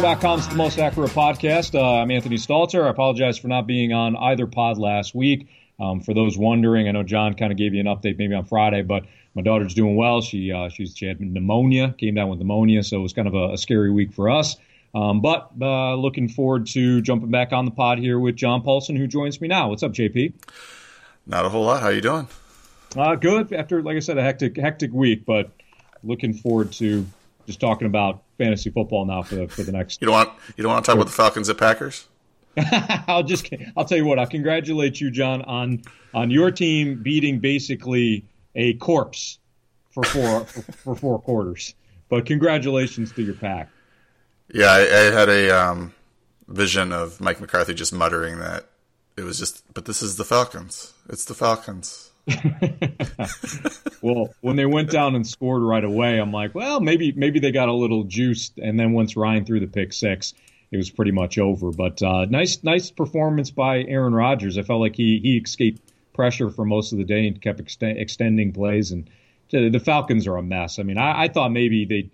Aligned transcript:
And 0.00 0.06
welcome 0.06 0.30
into 0.30 0.40
4for4.com's 0.40 0.48
The 0.48 0.54
Most 0.54 0.78
Accurate 0.78 1.10
Podcast. 1.10 1.74
Uh, 1.74 2.00
I'm 2.00 2.10
Anthony 2.10 2.36
Stalter. 2.36 2.86
I 2.86 2.88
apologize 2.88 3.36
for 3.36 3.48
not 3.48 3.66
being 3.66 3.92
on 3.92 4.16
either 4.16 4.46
pod 4.46 4.78
last 4.78 5.14
week. 5.14 5.48
Um, 5.78 6.00
for 6.00 6.14
those 6.14 6.38
wondering, 6.38 6.88
I 6.88 6.92
know 6.92 7.02
John 7.02 7.34
kind 7.34 7.52
of 7.52 7.58
gave 7.58 7.74
you 7.74 7.80
an 7.80 7.86
update 7.86 8.16
maybe 8.16 8.32
on 8.34 8.46
Friday, 8.46 8.80
but 8.80 9.04
my 9.34 9.42
daughter's 9.42 9.74
doing 9.74 9.96
well. 9.96 10.22
She 10.22 10.52
uh, 10.52 10.70
she's, 10.70 10.96
she 10.96 11.04
had 11.04 11.20
pneumonia, 11.20 11.94
came 11.98 12.14
down 12.14 12.30
with 12.30 12.38
pneumonia, 12.38 12.82
so 12.82 12.96
it 12.96 13.02
was 13.02 13.12
kind 13.12 13.28
of 13.28 13.34
a, 13.34 13.52
a 13.52 13.58
scary 13.58 13.90
week 13.90 14.14
for 14.14 14.30
us. 14.30 14.56
Um, 14.94 15.20
but 15.20 15.50
uh, 15.60 15.96
looking 15.96 16.30
forward 16.30 16.66
to 16.68 17.02
jumping 17.02 17.30
back 17.30 17.52
on 17.52 17.66
the 17.66 17.70
pod 17.70 17.98
here 17.98 18.18
with 18.18 18.36
John 18.36 18.62
Paulsen, 18.62 18.96
who 18.96 19.06
joins 19.06 19.38
me 19.38 19.48
now. 19.48 19.68
What's 19.68 19.82
up, 19.82 19.92
JP? 19.92 20.32
Not 21.26 21.44
a 21.44 21.50
whole 21.50 21.64
lot. 21.64 21.82
How 21.82 21.90
you 21.90 22.00
doing? 22.00 22.26
Uh, 22.96 23.16
good. 23.16 23.52
After, 23.52 23.82
like 23.82 23.98
I 23.98 24.00
said, 24.00 24.16
a 24.16 24.22
hectic 24.22 24.56
hectic 24.56 24.92
week, 24.92 25.26
but 25.26 25.50
looking 26.02 26.32
forward 26.32 26.72
to 26.72 27.04
just 27.46 27.60
talking 27.60 27.86
about 27.86 28.22
fantasy 28.40 28.70
football 28.70 29.04
now 29.04 29.22
for 29.22 29.34
the 29.34 29.48
for 29.48 29.62
the 29.62 29.72
next. 29.72 30.00
You 30.00 30.06
don't 30.06 30.14
want 30.14 30.30
you 30.56 30.62
don't 30.62 30.72
want 30.72 30.84
to 30.84 30.88
talk 30.88 30.96
about 30.96 31.06
the 31.06 31.12
Falcons 31.12 31.48
at 31.48 31.58
Packers. 31.58 32.06
I'll 33.06 33.22
just 33.22 33.48
I'll 33.76 33.84
tell 33.84 33.98
you 33.98 34.06
what. 34.06 34.18
I 34.18 34.26
congratulate 34.26 35.00
you, 35.00 35.10
John, 35.10 35.42
on 35.42 35.82
on 36.14 36.30
your 36.30 36.50
team 36.50 37.02
beating 37.02 37.38
basically 37.38 38.24
a 38.54 38.74
corpse 38.74 39.38
for 39.90 40.02
four 40.04 40.44
for, 40.46 40.62
for, 40.72 40.96
four 40.96 41.18
quarters. 41.20 41.74
But 42.08 42.26
congratulations 42.26 43.12
to 43.12 43.22
your 43.22 43.34
pack. 43.34 43.68
Yeah, 44.52 44.72
I, 44.72 44.80
I 44.80 45.12
had 45.12 45.28
a 45.28 45.50
um, 45.50 45.94
vision 46.48 46.92
of 46.92 47.20
Mike 47.20 47.40
McCarthy 47.40 47.74
just 47.74 47.92
muttering 47.92 48.40
that 48.40 48.66
it 49.16 49.22
was 49.22 49.38
just, 49.38 49.62
but 49.74 49.84
this 49.84 50.02
is 50.02 50.16
the 50.16 50.24
Falcons. 50.24 50.92
It's 51.08 51.24
the 51.24 51.34
Falcons. 51.34 52.09
well, 54.02 54.34
when 54.40 54.56
they 54.56 54.66
went 54.66 54.90
down 54.90 55.14
and 55.14 55.26
scored 55.26 55.62
right 55.62 55.84
away, 55.84 56.18
I'm 56.18 56.32
like, 56.32 56.54
well, 56.54 56.80
maybe 56.80 57.12
maybe 57.12 57.40
they 57.40 57.52
got 57.52 57.68
a 57.68 57.72
little 57.72 58.04
juiced, 58.04 58.58
and 58.58 58.78
then 58.78 58.92
once 58.92 59.16
Ryan 59.16 59.44
threw 59.44 59.60
the 59.60 59.66
pick 59.66 59.92
six, 59.92 60.34
it 60.70 60.76
was 60.76 60.90
pretty 60.90 61.12
much 61.12 61.38
over. 61.38 61.70
But 61.70 62.02
uh, 62.02 62.26
nice 62.26 62.62
nice 62.62 62.90
performance 62.90 63.50
by 63.50 63.82
Aaron 63.82 64.14
Rodgers. 64.14 64.58
I 64.58 64.62
felt 64.62 64.80
like 64.80 64.96
he 64.96 65.18
he 65.22 65.36
escaped 65.36 65.82
pressure 66.12 66.50
for 66.50 66.64
most 66.64 66.92
of 66.92 66.98
the 66.98 67.04
day 67.04 67.26
and 67.26 67.40
kept 67.40 67.60
extending 67.60 68.52
plays. 68.52 68.90
And 68.90 69.08
the 69.50 69.80
Falcons 69.80 70.26
are 70.26 70.36
a 70.36 70.42
mess. 70.42 70.78
I 70.78 70.82
mean, 70.82 70.98
I, 70.98 71.24
I 71.24 71.28
thought 71.28 71.50
maybe 71.50 71.84
they 71.84 72.10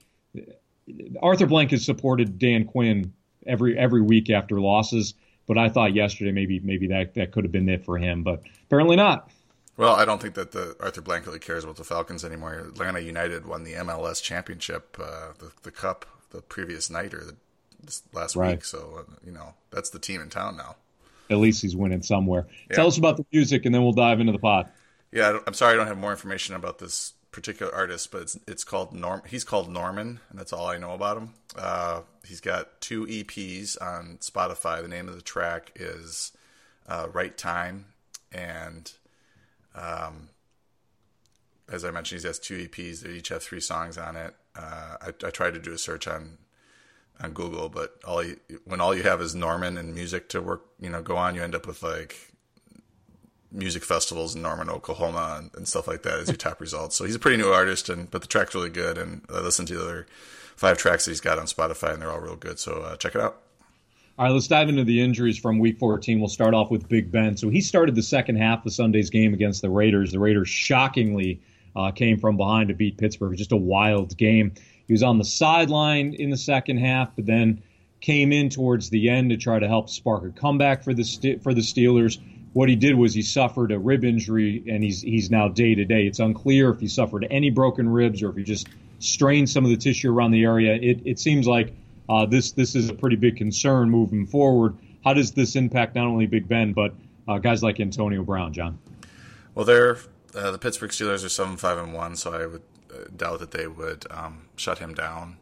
Arthur 1.21 1.47
Blank 1.47 1.73
has 1.73 1.85
supported 1.85 2.39
Dan 2.39 2.65
Quinn 2.65 3.13
every 3.47 3.77
every 3.77 4.03
week 4.03 4.31
after 4.31 4.61
losses, 4.61 5.15
but 5.47 5.59
I 5.59 5.69
thought 5.69 5.95
yesterday 5.95 6.33
maybe 6.33 6.61
maybe 6.61 6.89
that 6.89 7.15
that 7.15 7.33
could 7.33 7.45
have 7.45 7.53
been 7.53 7.69
it 7.69 7.85
for 7.85 7.99
him, 7.99 8.23
but 8.23 8.43
apparently 8.67 8.97
not. 8.97 9.31
Well, 9.77 9.95
I 9.95 10.05
don't 10.05 10.23
think 10.23 10.35
that 10.35 10.53
the 10.53 10.75
Arthur 10.81 11.03
Blank 11.03 11.27
really 11.27 11.39
cares 11.39 11.65
about 11.65 11.77
the 11.77 11.85
Falcons 11.85 12.25
anymore. 12.25 12.55
Atlanta 12.55 13.01
United 13.01 13.47
won 13.47 13.65
the 13.65 13.75
MLS 13.75 14.23
championship, 14.23 14.97
uh, 15.01 15.33
the 15.39 15.53
the 15.63 15.71
cup, 15.71 16.07
the 16.31 16.41
previous 16.41 16.89
night 16.89 17.13
or 17.13 17.25
the, 17.25 17.37
this 17.83 18.03
last 18.13 18.37
right. 18.37 18.57
week. 18.57 18.65
So 18.65 19.01
uh, 19.01 19.13
you 19.25 19.33
know 19.33 19.55
that's 19.71 19.91
the 19.91 19.99
team 19.99 20.21
in 20.21 20.31
town 20.31 20.57
now. 20.57 20.77
At 21.29 21.39
least 21.39 21.61
he's 21.61 21.77
winning 21.77 22.03
somewhere. 22.03 22.47
Yeah. 22.71 22.77
Tell 22.77 22.87
us 22.87 22.99
about 22.99 23.17
the 23.17 23.27
music, 23.33 23.67
and 23.67 23.75
then 23.75 23.83
we'll 23.83 23.93
dive 23.93 24.21
into 24.21 24.33
the 24.33 24.39
pot. 24.39 24.71
Yeah, 25.13 25.39
I'm 25.47 25.55
sorry 25.55 25.75
I 25.75 25.77
don't 25.77 25.87
have 25.89 25.99
more 25.99 26.13
information 26.13 26.55
about 26.55 26.79
this 26.79 27.13
particular 27.37 27.75
artist, 27.75 28.11
but 28.11 28.23
it's 28.23 28.39
it's 28.49 28.65
called 28.65 28.95
Norm. 28.95 29.23
He's 29.27 29.45
called 29.45 29.71
Norman, 29.71 30.21
and 30.31 30.39
that's 30.39 30.53
all 30.55 30.69
I 30.69 30.79
know 30.79 30.93
about 30.93 31.19
him. 31.19 31.35
Uh, 31.57 32.01
he's 32.25 32.41
got 32.41 32.81
two 32.81 33.07
EPs 33.07 33.77
on 33.81 34.19
Spotify. 34.21 34.81
The 34.81 34.89
name 34.89 35.09
of 35.09 35.15
the 35.15 35.23
track 35.23 35.73
is 35.77 36.33
uh, 36.89 37.09
"Right 37.13 37.37
Time," 37.37 37.87
and 38.33 38.91
um, 39.77 40.31
as 41.71 41.85
I 41.85 41.91
mentioned, 41.91 42.23
he 42.23 42.27
has 42.27 42.39
two 42.39 42.67
EPs. 42.67 43.01
They 43.01 43.11
each 43.11 43.29
have 43.29 43.43
three 43.43 43.61
songs 43.61 43.99
on 43.99 44.17
it. 44.17 44.35
Uh, 44.57 44.97
I, 45.03 45.09
I, 45.09 45.31
tried 45.31 45.55
to 45.55 45.61
do 45.61 45.73
a 45.73 45.79
search 45.79 46.09
on 46.09 46.39
on 47.21 47.33
Google, 47.33 47.69
but 47.69 47.99
all 48.07 48.23
you, 48.23 48.39
when 48.65 48.81
all 48.81 48.95
you 48.95 49.03
have 49.03 49.21
is 49.21 49.35
Norman 49.35 49.77
and 49.79 49.95
music 49.95 50.29
to 50.31 50.41
work, 50.41 50.65
you 50.81 50.91
know, 50.91 51.03
go 51.03 51.17
on, 51.17 51.35
you 51.35 51.43
end 51.43 51.55
up 51.55 51.67
with 51.67 51.83
like 51.83 52.33
music 53.51 53.85
festivals 53.85 54.35
in 54.35 54.43
Norman, 54.43 54.69
Oklahoma, 54.69 55.37
and, 55.39 55.51
and 55.55 55.69
stuff 55.69 55.89
like 55.89 56.03
that 56.03 56.21
as 56.21 56.29
your 56.29 56.37
top 56.37 56.61
results. 56.61 56.97
So 56.97 57.05
he's 57.05 57.15
a 57.15 57.19
pretty 57.19 57.37
new 57.37 57.51
artist, 57.51 57.89
and 57.89 58.11
but 58.11 58.23
the 58.23 58.29
track's 58.29 58.55
really 58.55 58.71
good. 58.71 58.99
And 58.99 59.25
I 59.31 59.41
listened 59.41 59.69
to 59.69 59.75
the 59.75 59.83
other 59.83 60.07
five 60.57 60.79
tracks 60.79 61.05
that 61.05 61.11
he's 61.11 61.21
got 61.21 61.39
on 61.39 61.47
Spotify, 61.47 61.93
and 61.93 62.03
they're 62.03 62.11
all 62.11 62.21
real 62.21 62.37
good. 62.37 62.59
So 62.59 62.83
uh, 62.83 62.97
check 62.97 63.15
it 63.15 63.21
out. 63.21 63.43
All 64.19 64.25
right, 64.25 64.33
let's 64.33 64.49
dive 64.49 64.71
into 64.71 64.83
the 64.83 65.03
injuries 65.03 65.37
from 65.37 65.59
Week 65.59 65.79
14. 65.79 66.19
We'll 66.19 66.31
start 66.31 66.55
off 66.55 66.71
with 66.71 66.89
Big 66.89 67.13
Ben. 67.13 67.37
So 67.37 67.51
he 67.51 67.61
started 67.61 67.95
the 67.95 68.03
second 68.03 68.37
half 68.37 68.65
of 68.65 68.73
Sunday's 68.73 69.11
game 69.11 69.35
against 69.35 69.61
the 69.61 69.69
Raiders. 69.69 70.11
The 70.11 70.19
Raiders 70.19 70.49
shockingly 70.49 71.43
uh, 71.77 71.91
came 71.91 72.19
from 72.19 72.39
behind 72.39 72.69
to 72.69 72.75
beat 72.75 72.97
Pittsburgh. 72.97 73.27
It 73.27 73.31
was 73.33 73.39
just 73.41 73.53
a 73.53 73.59
wild 73.59 74.17
game. 74.17 74.55
He 74.87 74.95
was 74.95 75.03
on 75.03 75.19
the 75.19 75.25
sideline 75.25 76.15
in 76.15 76.31
the 76.31 76.39
second 76.39 76.79
half, 76.79 77.15
but 77.15 77.27
then 77.27 77.63
came 78.01 78.33
in 78.33 78.49
towards 78.49 78.89
the 78.89 79.11
end 79.11 79.29
to 79.31 79.37
try 79.37 79.59
to 79.59 79.69
help 79.69 79.91
spark 79.91 80.25
a 80.25 80.31
comeback 80.31 80.83
for 80.83 80.95
the 80.95 81.39
for 81.43 81.53
the 81.53 81.61
Steelers. 81.61 82.19
What 82.55 82.71
he 82.71 82.77
did 82.77 82.95
was 82.95 83.13
he 83.13 83.21
suffered 83.21 83.71
a 83.71 83.79
rib 83.79 84.03
injury, 84.03 84.65
and 84.67 84.83
he's 84.83 85.03
he's 85.03 85.31
now 85.31 85.49
day 85.49 85.75
to 85.75 85.85
day. 85.85 86.07
It's 86.07 86.21
unclear 86.21 86.71
if 86.71 86.81
he 86.81 86.89
suffered 86.89 87.27
any 87.31 87.51
broken 87.51 87.87
ribs 87.87 88.23
or 88.23 88.31
if 88.31 88.37
he 88.37 88.45
just 88.45 88.67
strained 88.99 89.51
some 89.51 89.65
of 89.65 89.71
the 89.71 89.77
tissue 89.77 90.11
around 90.11 90.31
the 90.31 90.45
area. 90.45 90.75
It 90.81 91.03
it 91.05 91.19
seems 91.19 91.47
like 91.47 91.75
uh, 92.09 92.27
this 92.27 92.53
this 92.53 92.75
is 92.75 92.89
a 92.89 92.95
pretty 92.95 93.17
big 93.17 93.37
concern 93.37 93.91
moving 93.91 94.27
forward. 94.27 94.77
How 95.05 95.15
does 95.15 95.33
this 95.33 95.57
impact 95.57 95.95
not 95.95 96.07
only 96.07 96.27
Big 96.27 96.49
Ben 96.49 96.73
but 96.73 96.95
uh, 97.29 97.39
guys 97.39 97.63
like 97.63 97.81
Antonio 97.81 98.23
Brown, 98.23 98.53
John? 98.53 98.79
Well, 99.55 99.65
they're 99.65 99.99
uh, 100.35 100.51
the 100.51 100.59
Pittsburgh 100.59 100.91
Steelers 100.91 101.25
are 101.25 101.29
seven 101.29 101.57
five 101.57 101.79
and 101.79 101.93
one, 101.93 102.17
so 102.17 102.33
I 102.33 102.47
would 102.47 102.63
uh, 102.93 103.05
doubt 103.17 103.41
that 103.41 103.51
they 103.53 103.67
would 103.67 104.07
um, 104.11 104.47
shut 104.57 104.79
him 104.79 104.95
down 104.95 105.39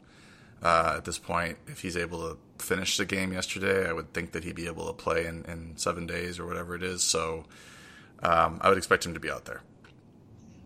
uh, 0.62 0.94
at 0.96 1.04
this 1.04 1.18
point. 1.18 1.58
If 1.66 1.80
he's 1.80 1.96
able 1.96 2.28
to 2.28 2.38
finish 2.58 2.96
the 2.96 3.04
game 3.04 3.32
yesterday, 3.32 3.88
I 3.88 3.92
would 3.92 4.12
think 4.12 4.32
that 4.32 4.44
he'd 4.44 4.56
be 4.56 4.66
able 4.66 4.86
to 4.86 4.92
play 4.92 5.26
in, 5.26 5.44
in 5.44 5.76
seven 5.76 6.06
days 6.06 6.38
or 6.38 6.46
whatever 6.46 6.74
it 6.74 6.82
is. 6.82 7.02
So 7.02 7.44
um, 8.22 8.58
I 8.60 8.68
would 8.68 8.78
expect 8.78 9.04
him 9.04 9.14
to 9.14 9.20
be 9.20 9.30
out 9.30 9.44
there. 9.44 9.62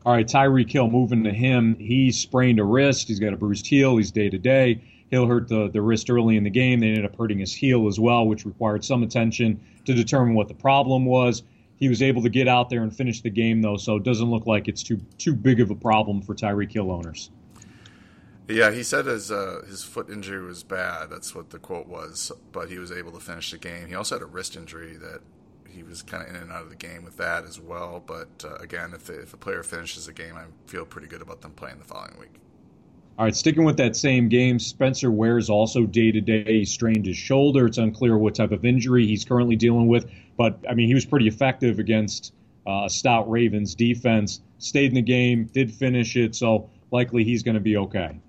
All 0.06 0.12
right, 0.12 0.26
Tyreek 0.26 0.70
Hill 0.70 0.88
moving 0.88 1.24
to 1.24 1.32
him. 1.32 1.74
He 1.76 2.12
sprained 2.12 2.60
a 2.60 2.64
wrist. 2.64 3.08
He's 3.08 3.18
got 3.18 3.32
a 3.32 3.36
bruised 3.36 3.66
heel. 3.66 3.96
He's 3.96 4.10
day 4.10 4.30
to 4.30 4.38
day. 4.38 4.80
Hill 5.10 5.26
hurt 5.26 5.48
the, 5.48 5.68
the 5.68 5.80
wrist 5.80 6.10
early 6.10 6.36
in 6.36 6.44
the 6.44 6.50
game. 6.50 6.80
They 6.80 6.88
ended 6.88 7.04
up 7.04 7.16
hurting 7.16 7.38
his 7.38 7.54
heel 7.54 7.88
as 7.88 7.98
well, 7.98 8.26
which 8.26 8.44
required 8.44 8.84
some 8.84 9.02
attention 9.02 9.60
to 9.86 9.94
determine 9.94 10.34
what 10.34 10.48
the 10.48 10.54
problem 10.54 11.06
was. 11.06 11.42
He 11.76 11.88
was 11.88 12.02
able 12.02 12.22
to 12.22 12.28
get 12.28 12.48
out 12.48 12.70
there 12.70 12.82
and 12.82 12.94
finish 12.94 13.20
the 13.20 13.30
game, 13.30 13.62
though, 13.62 13.76
so 13.76 13.96
it 13.96 14.02
doesn't 14.02 14.28
look 14.30 14.46
like 14.46 14.68
it's 14.68 14.82
too 14.82 15.00
too 15.16 15.34
big 15.34 15.60
of 15.60 15.70
a 15.70 15.76
problem 15.76 16.22
for 16.22 16.34
Tyreek 16.34 16.72
Hill 16.72 16.90
owners. 16.90 17.30
Yeah, 18.48 18.72
he 18.72 18.82
said 18.82 19.06
his 19.06 19.30
uh, 19.30 19.62
his 19.68 19.84
foot 19.84 20.10
injury 20.10 20.44
was 20.44 20.62
bad. 20.64 21.10
That's 21.10 21.34
what 21.34 21.50
the 21.50 21.58
quote 21.58 21.86
was. 21.86 22.32
But 22.50 22.70
he 22.70 22.78
was 22.78 22.90
able 22.90 23.12
to 23.12 23.20
finish 23.20 23.50
the 23.50 23.58
game. 23.58 23.88
He 23.88 23.94
also 23.94 24.16
had 24.16 24.22
a 24.22 24.26
wrist 24.26 24.56
injury 24.56 24.96
that 24.96 25.20
he 25.68 25.82
was 25.82 26.02
kind 26.02 26.22
of 26.22 26.30
in 26.30 26.36
and 26.36 26.50
out 26.50 26.62
of 26.62 26.70
the 26.70 26.76
game 26.76 27.04
with 27.04 27.16
that 27.18 27.44
as 27.44 27.60
well. 27.60 28.02
But 28.04 28.44
uh, 28.44 28.56
again, 28.56 28.92
if, 28.94 29.04
the, 29.04 29.22
if 29.22 29.34
a 29.34 29.36
player 29.36 29.62
finishes 29.62 30.06
the 30.06 30.12
game, 30.12 30.34
I 30.34 30.44
feel 30.66 30.84
pretty 30.84 31.08
good 31.08 31.22
about 31.22 31.42
them 31.42 31.52
playing 31.52 31.78
the 31.78 31.84
following 31.84 32.18
week. 32.18 32.40
All 33.18 33.24
right, 33.24 33.34
sticking 33.34 33.64
with 33.64 33.76
that 33.78 33.96
same 33.96 34.28
game, 34.28 34.60
Spencer 34.60 35.10
Ware's 35.10 35.50
also 35.50 35.86
day 35.86 36.12
to 36.12 36.20
day 36.20 36.60
He 36.60 36.64
strained 36.64 37.04
his 37.04 37.16
shoulder. 37.16 37.66
It's 37.66 37.78
unclear 37.78 38.16
what 38.16 38.36
type 38.36 38.52
of 38.52 38.64
injury 38.64 39.08
he's 39.08 39.24
currently 39.24 39.56
dealing 39.56 39.88
with, 39.88 40.08
but 40.36 40.56
I 40.70 40.74
mean, 40.74 40.86
he 40.86 40.94
was 40.94 41.04
pretty 41.04 41.26
effective 41.26 41.80
against 41.80 42.32
uh, 42.64 42.88
stout 42.88 43.28
Ravens 43.28 43.74
defense. 43.74 44.40
Stayed 44.58 44.90
in 44.90 44.94
the 44.94 45.02
game, 45.02 45.46
did 45.46 45.72
finish 45.72 46.14
it, 46.14 46.36
so 46.36 46.70
likely 46.92 47.24
he's 47.24 47.42
going 47.42 47.56
to 47.56 47.60
be 47.60 47.76
okay. 47.76 48.20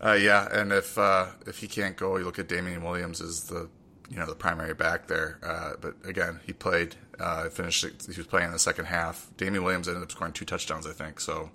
Uh, 0.00 0.12
yeah, 0.12 0.48
and 0.52 0.72
if 0.72 0.96
uh, 0.96 1.26
if 1.44 1.58
he 1.58 1.66
can't 1.66 1.96
go, 1.96 2.16
you 2.18 2.24
look 2.24 2.38
at 2.38 2.48
Damien 2.48 2.84
Williams 2.84 3.20
as 3.20 3.44
the 3.44 3.68
you 4.08 4.18
know 4.18 4.26
the 4.26 4.36
primary 4.36 4.74
back 4.74 5.08
there. 5.08 5.38
Uh, 5.42 5.72
but 5.80 5.94
again, 6.04 6.38
he 6.46 6.52
played, 6.52 6.94
uh, 7.18 7.48
finished. 7.48 7.84
He 7.84 8.16
was 8.16 8.26
playing 8.26 8.46
in 8.46 8.52
the 8.52 8.58
second 8.60 8.84
half. 8.84 9.30
Damien 9.36 9.64
Williams 9.64 9.88
ended 9.88 10.04
up 10.04 10.12
scoring 10.12 10.32
two 10.32 10.44
touchdowns, 10.44 10.86
I 10.86 10.92
think. 10.92 11.18
So 11.18 11.50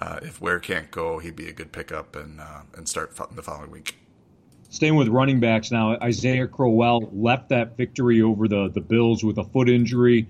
uh, 0.00 0.20
if 0.22 0.40
Ware 0.40 0.60
can't 0.60 0.90
go, 0.90 1.18
he'd 1.18 1.36
be 1.36 1.48
a 1.48 1.52
good 1.52 1.72
pickup 1.72 2.14
and 2.16 2.40
uh, 2.40 2.62
and 2.76 2.88
start 2.88 3.14
the 3.32 3.42
following 3.42 3.70
week. 3.70 3.96
Staying 4.70 4.96
with 4.96 5.08
running 5.08 5.40
backs 5.40 5.70
now, 5.70 5.98
Isaiah 6.00 6.46
Crowell 6.46 7.10
left 7.12 7.48
that 7.48 7.76
victory 7.76 8.22
over 8.22 8.46
the 8.46 8.68
the 8.68 8.80
Bills 8.80 9.24
with 9.24 9.38
a 9.38 9.44
foot 9.44 9.68
injury. 9.68 10.28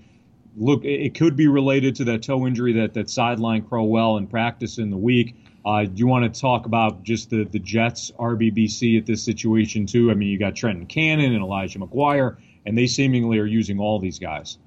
Look, 0.57 0.83
it 0.83 1.13
could 1.13 1.35
be 1.35 1.47
related 1.47 1.95
to 1.97 2.03
that 2.05 2.23
toe 2.23 2.47
injury 2.47 2.73
that 2.73 2.93
that 2.95 3.07
sidelined 3.07 3.69
Crowell 3.69 4.17
in 4.17 4.27
practice 4.27 4.77
in 4.77 4.89
the 4.89 4.97
week. 4.97 5.35
Uh, 5.65 5.83
do 5.83 5.91
you 5.95 6.07
want 6.07 6.33
to 6.33 6.41
talk 6.41 6.65
about 6.65 7.03
just 7.03 7.29
the 7.29 7.43
the 7.43 7.59
Jets 7.59 8.11
RBBC 8.17 8.97
at 8.97 9.05
this 9.05 9.21
situation 9.21 9.85
too? 9.85 10.09
I 10.09 10.15
mean, 10.15 10.29
you 10.29 10.39
got 10.39 10.55
Trenton 10.55 10.87
Cannon 10.87 11.33
and 11.33 11.43
Elijah 11.43 11.77
McGuire, 11.77 12.37
and 12.65 12.75
they 12.75 12.87
seemingly 12.87 13.37
are 13.37 13.45
using 13.45 13.79
all 13.79 13.99
these 13.99 14.17
guys. 14.17 14.57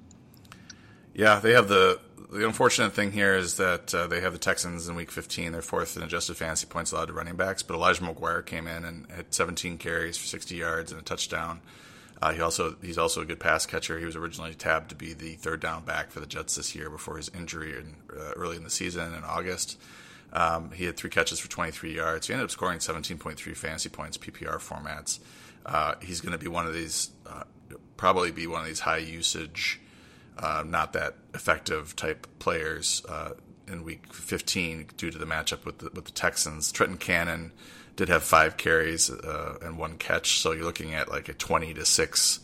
Yeah, 1.14 1.40
they 1.40 1.52
have 1.52 1.68
the 1.68 1.98
the 2.32 2.46
unfortunate 2.46 2.94
thing 2.94 3.12
here 3.12 3.34
is 3.34 3.56
that 3.56 3.94
uh, 3.94 4.06
they 4.06 4.20
have 4.20 4.32
the 4.32 4.38
Texans 4.38 4.88
in 4.88 4.94
Week 4.94 5.10
15. 5.10 5.52
They're 5.52 5.60
fourth 5.60 5.96
in 5.96 6.02
adjusted 6.02 6.36
fantasy 6.36 6.66
points 6.66 6.90
allowed 6.90 7.06
to 7.06 7.12
running 7.12 7.36
backs, 7.36 7.62
but 7.62 7.74
Elijah 7.74 8.02
McGuire 8.02 8.44
came 8.44 8.66
in 8.66 8.84
and 8.84 9.10
had 9.10 9.34
17 9.34 9.76
carries 9.76 10.16
for 10.16 10.26
60 10.26 10.54
yards 10.54 10.92
and 10.92 11.00
a 11.00 11.04
touchdown. 11.04 11.60
Uh, 12.22 12.32
he 12.32 12.40
also 12.40 12.76
he's 12.80 12.98
also 12.98 13.20
a 13.20 13.24
good 13.24 13.40
pass 13.40 13.66
catcher. 13.66 13.98
He 13.98 14.04
was 14.04 14.16
originally 14.16 14.54
tabbed 14.54 14.90
to 14.90 14.94
be 14.94 15.12
the 15.12 15.34
third 15.34 15.60
down 15.60 15.84
back 15.84 16.10
for 16.10 16.20
the 16.20 16.26
Jets 16.26 16.54
this 16.54 16.74
year 16.74 16.88
before 16.88 17.16
his 17.16 17.28
injury 17.30 17.76
in, 17.76 17.96
uh, 18.16 18.30
early 18.36 18.56
in 18.56 18.62
the 18.62 18.70
season 18.70 19.12
in 19.12 19.24
August. 19.24 19.78
Um, 20.32 20.70
he 20.70 20.84
had 20.84 20.96
three 20.96 21.10
catches 21.10 21.40
for 21.40 21.50
23 21.50 21.94
yards. 21.94 22.28
He 22.28 22.32
ended 22.32 22.44
up 22.44 22.50
scoring 22.50 22.78
17.3 22.78 23.56
fantasy 23.56 23.88
points 23.88 24.16
PPR 24.16 24.56
formats. 24.56 25.18
Uh, 25.66 25.94
he's 26.00 26.20
going 26.20 26.32
to 26.32 26.38
be 26.38 26.48
one 26.48 26.66
of 26.66 26.72
these, 26.72 27.10
uh, 27.26 27.42
probably 27.96 28.30
be 28.30 28.46
one 28.46 28.60
of 28.60 28.66
these 28.66 28.80
high 28.80 28.98
usage, 28.98 29.80
uh, 30.38 30.64
not 30.66 30.92
that 30.94 31.16
effective 31.34 31.94
type 31.96 32.26
players 32.38 33.02
uh, 33.08 33.30
in 33.68 33.84
week 33.84 34.12
15 34.12 34.88
due 34.96 35.10
to 35.10 35.18
the 35.18 35.26
matchup 35.26 35.64
with 35.64 35.78
the, 35.78 35.90
with 35.94 36.04
the 36.04 36.12
Texans. 36.12 36.72
Trenton 36.72 36.98
Cannon 36.98 37.52
did 37.96 38.08
have 38.08 38.22
five 38.22 38.56
carries 38.56 39.10
uh, 39.10 39.58
and 39.62 39.78
one 39.78 39.98
catch, 39.98 40.40
so 40.40 40.52
you're 40.52 40.64
looking 40.64 40.94
at 40.94 41.10
like 41.10 41.28
a 41.28 41.34
20 41.34 41.74
to 41.74 41.84
six 41.84 42.40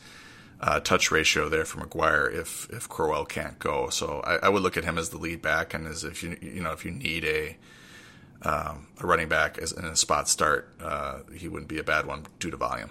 uh, 0.61 0.81
touch 0.81 1.11
ratio 1.11 1.49
there 1.49 1.64
for 1.64 1.81
McGuire 1.81 2.35
if 2.35 2.69
if 2.70 2.88
Crowell 2.88 3.25
can't 3.25 3.58
go. 3.58 3.90
So 3.90 4.20
I, 4.20 4.46
I, 4.46 4.49
would 4.49 4.62
look 4.62 4.76
at 4.76 4.85
him 4.85 4.99
as 4.99 5.11
the 5.11 5.19
lead 5.19 5.40
back, 5.40 5.73
and 5.73 5.87
as 5.87 6.02
if 6.05 6.23
you 6.23 6.37
you 6.40 6.62
know 6.62 6.73
if 6.73 6.85
you 6.85 6.90
need 6.90 7.25
a 7.25 7.56
um, 8.43 8.88
a 9.00 9.06
running 9.06 9.29
back 9.29 9.58
as 9.58 9.73
in 9.73 9.85
a 9.85 9.96
spot 9.96 10.29
start, 10.29 10.75
uh, 10.81 11.20
he 11.32 11.49
wouldn't 11.49 11.69
be 11.69 11.79
a 11.79 11.85
bad 11.85 12.06
one 12.06 12.26
due 12.38 12.50
to 12.50 12.56
volume. 12.56 12.90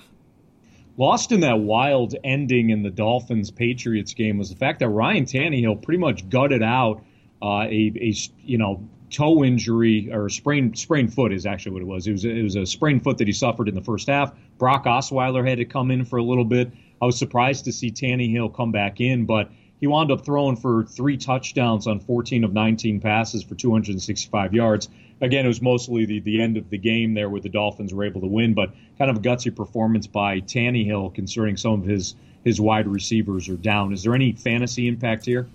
Lost 0.98 1.32
in 1.32 1.42
that 1.42 1.60
wild 1.60 2.16
ending 2.24 2.72
in 2.72 2.82
the 2.82 2.90
Dolphins 2.90 3.52
Patriots 3.52 4.16
game 4.16 4.40
was 4.40 4.50
the 4.50 4.56
fact 4.56 4.80
that 4.80 4.90
Ryan 4.90 5.26
Tannehill 5.26 5.84
pretty 5.84 6.00
much 6.00 6.28
gutted 6.28 6.64
out 6.64 7.04
uh, 7.42 7.66
a, 7.70 7.94
a 7.96 8.14
you 8.44 8.58
know 8.58 8.84
toe 9.12 9.44
injury 9.44 10.12
or 10.12 10.28
sprained 10.28 10.78
sprained 10.78 11.14
foot 11.14 11.32
is 11.32 11.46
actually 11.46 11.74
what 11.74 11.82
it 11.84 11.88
was. 11.88 12.08
It 12.08 12.14
was 12.14 12.26
it 12.26 12.42
was 12.42 12.56
a 12.56 12.66
sprained 12.66 13.04
foot 13.04 13.20
that 13.20 13.28
he 13.28 13.34
suffered 13.34 13.70
in 13.70 13.76
the 13.76 13.84
first 13.84 14.08
half. 14.08 14.34
Brock 14.58 14.86
Osweiler 14.86 15.48
had 15.48 15.60
to 15.60 15.66
come 15.66 15.92
in 15.92 16.04
for 16.04 16.18
a 16.18 16.24
little 16.24 16.46
bit. 16.46 16.72
I 17.00 17.06
was 17.06 17.18
surprised 17.18 17.66
to 17.66 17.72
see 17.72 17.92
Tannehill 17.92 18.56
come 18.56 18.72
back 18.72 19.00
in, 19.00 19.26
but 19.26 19.52
he 19.80 19.86
wound 19.86 20.12
up 20.12 20.26
throwing 20.26 20.56
for 20.56 20.84
three 20.84 21.18
touchdowns 21.18 21.86
on 21.86 22.00
14 22.00 22.44
of 22.44 22.54
19 22.54 23.00
passes 23.02 23.44
for 23.44 23.54
265 23.54 24.54
yards. 24.56 24.90
Again, 25.20 25.46
it 25.46 25.48
was 25.48 25.62
mostly 25.62 26.06
the, 26.06 26.20
the 26.20 26.42
end 26.42 26.58
of 26.58 26.70
the 26.70 26.78
game 26.78 27.14
there 27.14 27.30
where 27.30 27.42
the 27.42 27.50
Dolphins 27.50 27.94
were 27.94 28.04
able 28.04 28.22
to 28.22 28.28
win, 28.28 28.54
but 28.54 28.72
kind 28.98 29.10
of 29.10 29.18
a 29.18 29.20
gutsy 29.20 29.56
performance 29.56 30.06
by 30.06 30.42
Tannehill 30.42 31.16
concerning 31.16 31.58
some 31.58 31.82
of 31.82 31.86
his, 31.86 32.16
his 32.44 32.62
wide 32.62 32.88
receivers 32.88 33.50
are 33.50 33.58
down. 33.58 33.94
Is 33.94 34.04
there 34.04 34.14
any 34.14 34.34
fantasy 34.34 34.88
impact 34.88 35.26
here? 35.26 35.48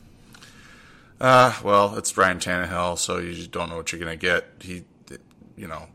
Uh, 1.21 1.55
well, 1.63 1.97
it's 1.97 2.17
Ryan 2.17 2.39
Tannehill, 2.39 2.99
so 2.99 3.19
you 3.19 3.33
just 3.33 3.53
don't 3.53 3.69
know 3.71 3.77
what 3.77 3.93
you're 3.93 4.01
going 4.01 4.19
to 4.19 4.21
get. 4.21 4.47
He, 4.61 4.85
you 5.57 5.69
know, 5.69 5.87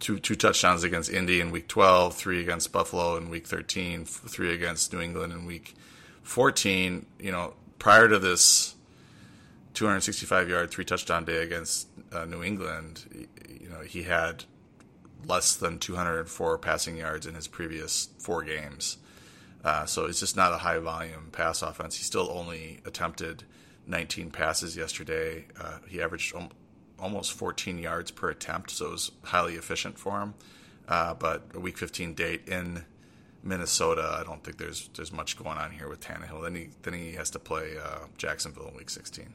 two 0.00 0.18
two 0.18 0.34
touchdowns 0.34 0.84
against 0.84 1.10
Indy 1.10 1.40
in 1.40 1.50
Week 1.50 1.68
12, 1.68 2.14
three 2.14 2.40
against 2.40 2.72
Buffalo 2.72 3.16
in 3.16 3.28
Week 3.28 3.46
13, 3.46 4.04
three 4.04 4.54
against 4.54 4.92
New 4.92 5.00
England 5.00 5.32
in 5.32 5.46
Week 5.46 5.74
14. 6.22 7.06
You 7.18 7.32
know, 7.32 7.54
prior 7.78 8.08
to 8.08 8.18
this 8.18 8.75
265 9.76 10.48
yard, 10.48 10.70
three 10.70 10.86
touchdown 10.86 11.26
day 11.26 11.42
against 11.42 11.88
uh, 12.10 12.24
New 12.24 12.42
England, 12.42 13.28
you 13.60 13.68
know, 13.68 13.80
he 13.80 14.04
had 14.04 14.44
less 15.26 15.54
than 15.54 15.78
204 15.78 16.56
passing 16.58 16.96
yards 16.96 17.26
in 17.26 17.34
his 17.34 17.46
previous 17.46 18.08
four 18.18 18.42
games. 18.42 18.96
Uh, 19.62 19.84
so 19.84 20.06
it's 20.06 20.18
just 20.18 20.34
not 20.34 20.52
a 20.52 20.58
high 20.58 20.78
volume 20.78 21.28
pass 21.30 21.60
offense. 21.60 21.96
He 21.96 22.04
still 22.04 22.30
only 22.30 22.80
attempted 22.86 23.42
19 23.86 24.30
passes 24.30 24.78
yesterday. 24.78 25.44
Uh, 25.60 25.78
he 25.86 26.00
averaged 26.00 26.34
almost 26.98 27.34
14 27.34 27.78
yards 27.78 28.10
per 28.10 28.30
attempt, 28.30 28.70
so 28.70 28.86
it 28.86 28.92
was 28.92 29.12
highly 29.24 29.56
efficient 29.56 29.98
for 29.98 30.20
him. 30.20 30.34
Uh, 30.88 31.12
but 31.12 31.42
a 31.52 31.60
Week 31.60 31.76
15 31.76 32.14
date 32.14 32.48
in 32.48 32.84
Minnesota, 33.42 34.16
I 34.18 34.24
don't 34.24 34.42
think 34.42 34.56
there's 34.56 34.88
there's 34.94 35.12
much 35.12 35.36
going 35.36 35.58
on 35.58 35.70
here 35.72 35.88
with 35.88 36.00
Tannehill. 36.00 36.42
Then 36.42 36.54
he 36.54 36.68
then 36.82 36.94
he 36.94 37.12
has 37.12 37.28
to 37.30 37.38
play 37.38 37.74
uh, 37.76 38.06
Jacksonville 38.16 38.68
in 38.68 38.76
Week 38.76 38.88
16. 38.88 39.34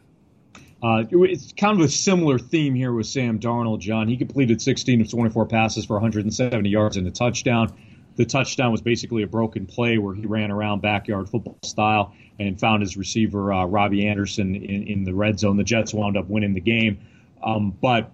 Uh, 0.84 1.04
it's 1.12 1.54
kind 1.54 1.80
of 1.80 1.86
a 1.86 1.90
similar 1.90 2.40
theme 2.40 2.74
here 2.74 2.92
with 2.92 3.06
Sam 3.06 3.40
Darnold, 3.40 3.80
John. 3.80 4.08
He 4.08 4.18
completed 4.18 4.62
16 4.62 5.02
of 5.02 5.12
24 5.12 5.46
passes 5.46 5.86
for 5.86 5.94
170 5.94 6.68
yards 6.70 6.98
and 6.98 7.08
a 7.08 7.12
touchdown. 7.12 7.72
The 8.16 8.26
touchdown 8.26 8.72
was 8.72 8.82
basically 8.82 9.24
a 9.24 9.28
broken 9.28 9.68
play 9.68 9.98
where 9.98 10.16
he 10.16 10.26
ran 10.26 10.52
around 10.52 10.82
backyard 10.82 11.30
football 11.30 11.58
style 11.64 12.14
and 12.40 12.60
found 12.60 12.82
his 12.82 12.98
receiver, 12.98 13.54
uh, 13.54 13.66
Robbie 13.66 14.08
Anderson, 14.08 14.56
in, 14.56 14.88
in 14.88 15.04
the 15.04 15.14
red 15.14 15.40
zone. 15.40 15.58
The 15.58 15.64
Jets 15.64 15.94
wound 15.94 16.18
up 16.18 16.28
winning 16.28 16.54
the 16.54 16.62
game. 16.62 17.00
Um, 17.44 17.72
but 17.80 18.12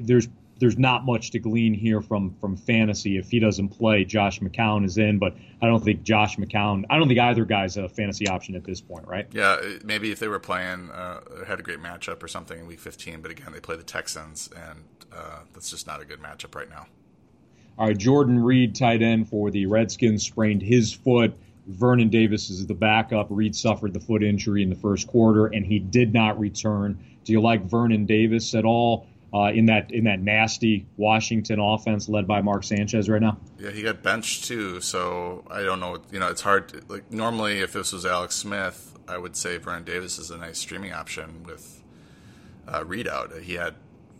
there's 0.00 0.28
there's 0.58 0.78
not 0.78 1.06
much 1.06 1.30
to 1.30 1.38
glean 1.38 1.74
here 1.74 2.00
from 2.00 2.34
from 2.40 2.56
fantasy. 2.56 3.16
If 3.16 3.30
he 3.30 3.38
doesn't 3.38 3.68
play, 3.68 4.04
Josh 4.04 4.40
McCown 4.40 4.84
is 4.84 4.98
in, 4.98 5.18
but 5.18 5.34
I 5.62 5.66
don't 5.66 5.82
think 5.82 6.02
Josh 6.02 6.36
McCown. 6.36 6.84
I 6.90 6.98
don't 6.98 7.08
think 7.08 7.20
either 7.20 7.44
guy's 7.44 7.76
a 7.76 7.88
fantasy 7.88 8.28
option 8.28 8.54
at 8.54 8.64
this 8.64 8.80
point, 8.80 9.06
right? 9.06 9.26
Yeah, 9.32 9.60
maybe 9.84 10.10
if 10.10 10.18
they 10.18 10.28
were 10.28 10.38
playing, 10.38 10.90
uh, 10.90 11.44
had 11.46 11.60
a 11.60 11.62
great 11.62 11.80
matchup 11.80 12.22
or 12.22 12.28
something 12.28 12.58
in 12.58 12.66
Week 12.66 12.80
15, 12.80 13.20
but 13.20 13.30
again, 13.30 13.52
they 13.52 13.60
play 13.60 13.76
the 13.76 13.82
Texans, 13.82 14.50
and 14.56 14.84
uh, 15.12 15.40
that's 15.52 15.70
just 15.70 15.86
not 15.86 16.00
a 16.00 16.04
good 16.04 16.20
matchup 16.20 16.54
right 16.54 16.68
now. 16.68 16.86
All 17.78 17.86
right, 17.86 17.96
Jordan 17.96 18.42
Reed, 18.42 18.74
tight 18.74 19.02
end 19.02 19.28
for 19.28 19.50
the 19.50 19.66
Redskins, 19.66 20.24
sprained 20.24 20.62
his 20.62 20.92
foot. 20.92 21.32
Vernon 21.68 22.08
Davis 22.08 22.50
is 22.50 22.66
the 22.66 22.74
backup. 22.74 23.26
Reed 23.30 23.54
suffered 23.54 23.92
the 23.92 24.00
foot 24.00 24.22
injury 24.22 24.62
in 24.62 24.70
the 24.70 24.76
first 24.76 25.06
quarter, 25.06 25.46
and 25.46 25.64
he 25.64 25.78
did 25.78 26.12
not 26.12 26.38
return. 26.40 26.98
Do 27.24 27.32
you 27.32 27.40
like 27.40 27.62
Vernon 27.64 28.06
Davis 28.06 28.54
at 28.54 28.64
all 28.64 29.06
uh, 29.32 29.50
in 29.52 29.66
that 29.66 29.90
in 29.90 30.04
that 30.04 30.20
nasty 30.20 30.86
Washington 30.96 31.60
offense 31.60 32.08
led 32.08 32.26
by 32.26 32.40
Mark 32.40 32.64
Sanchez 32.64 33.08
right 33.08 33.20
now? 33.20 33.38
Yeah, 33.58 33.70
he 33.70 33.82
got 33.82 34.02
benched 34.02 34.44
too, 34.44 34.80
so 34.80 35.44
I 35.50 35.62
don't 35.62 35.80
know. 35.80 35.98
You 36.10 36.18
know, 36.18 36.28
it's 36.28 36.40
hard. 36.40 36.68
To, 36.70 36.82
like 36.88 37.10
normally, 37.10 37.60
if 37.60 37.72
this 37.72 37.92
was 37.92 38.06
Alex 38.06 38.36
Smith, 38.36 38.98
I 39.06 39.18
would 39.18 39.36
say 39.36 39.58
Vernon 39.58 39.84
Davis 39.84 40.18
is 40.18 40.30
a 40.30 40.38
nice 40.38 40.58
streaming 40.58 40.92
option 40.92 41.42
with 41.44 41.82
uh, 42.66 42.84
Reed 42.84 43.08
out. 43.08 43.32
He 43.40 43.54
had 43.54 43.74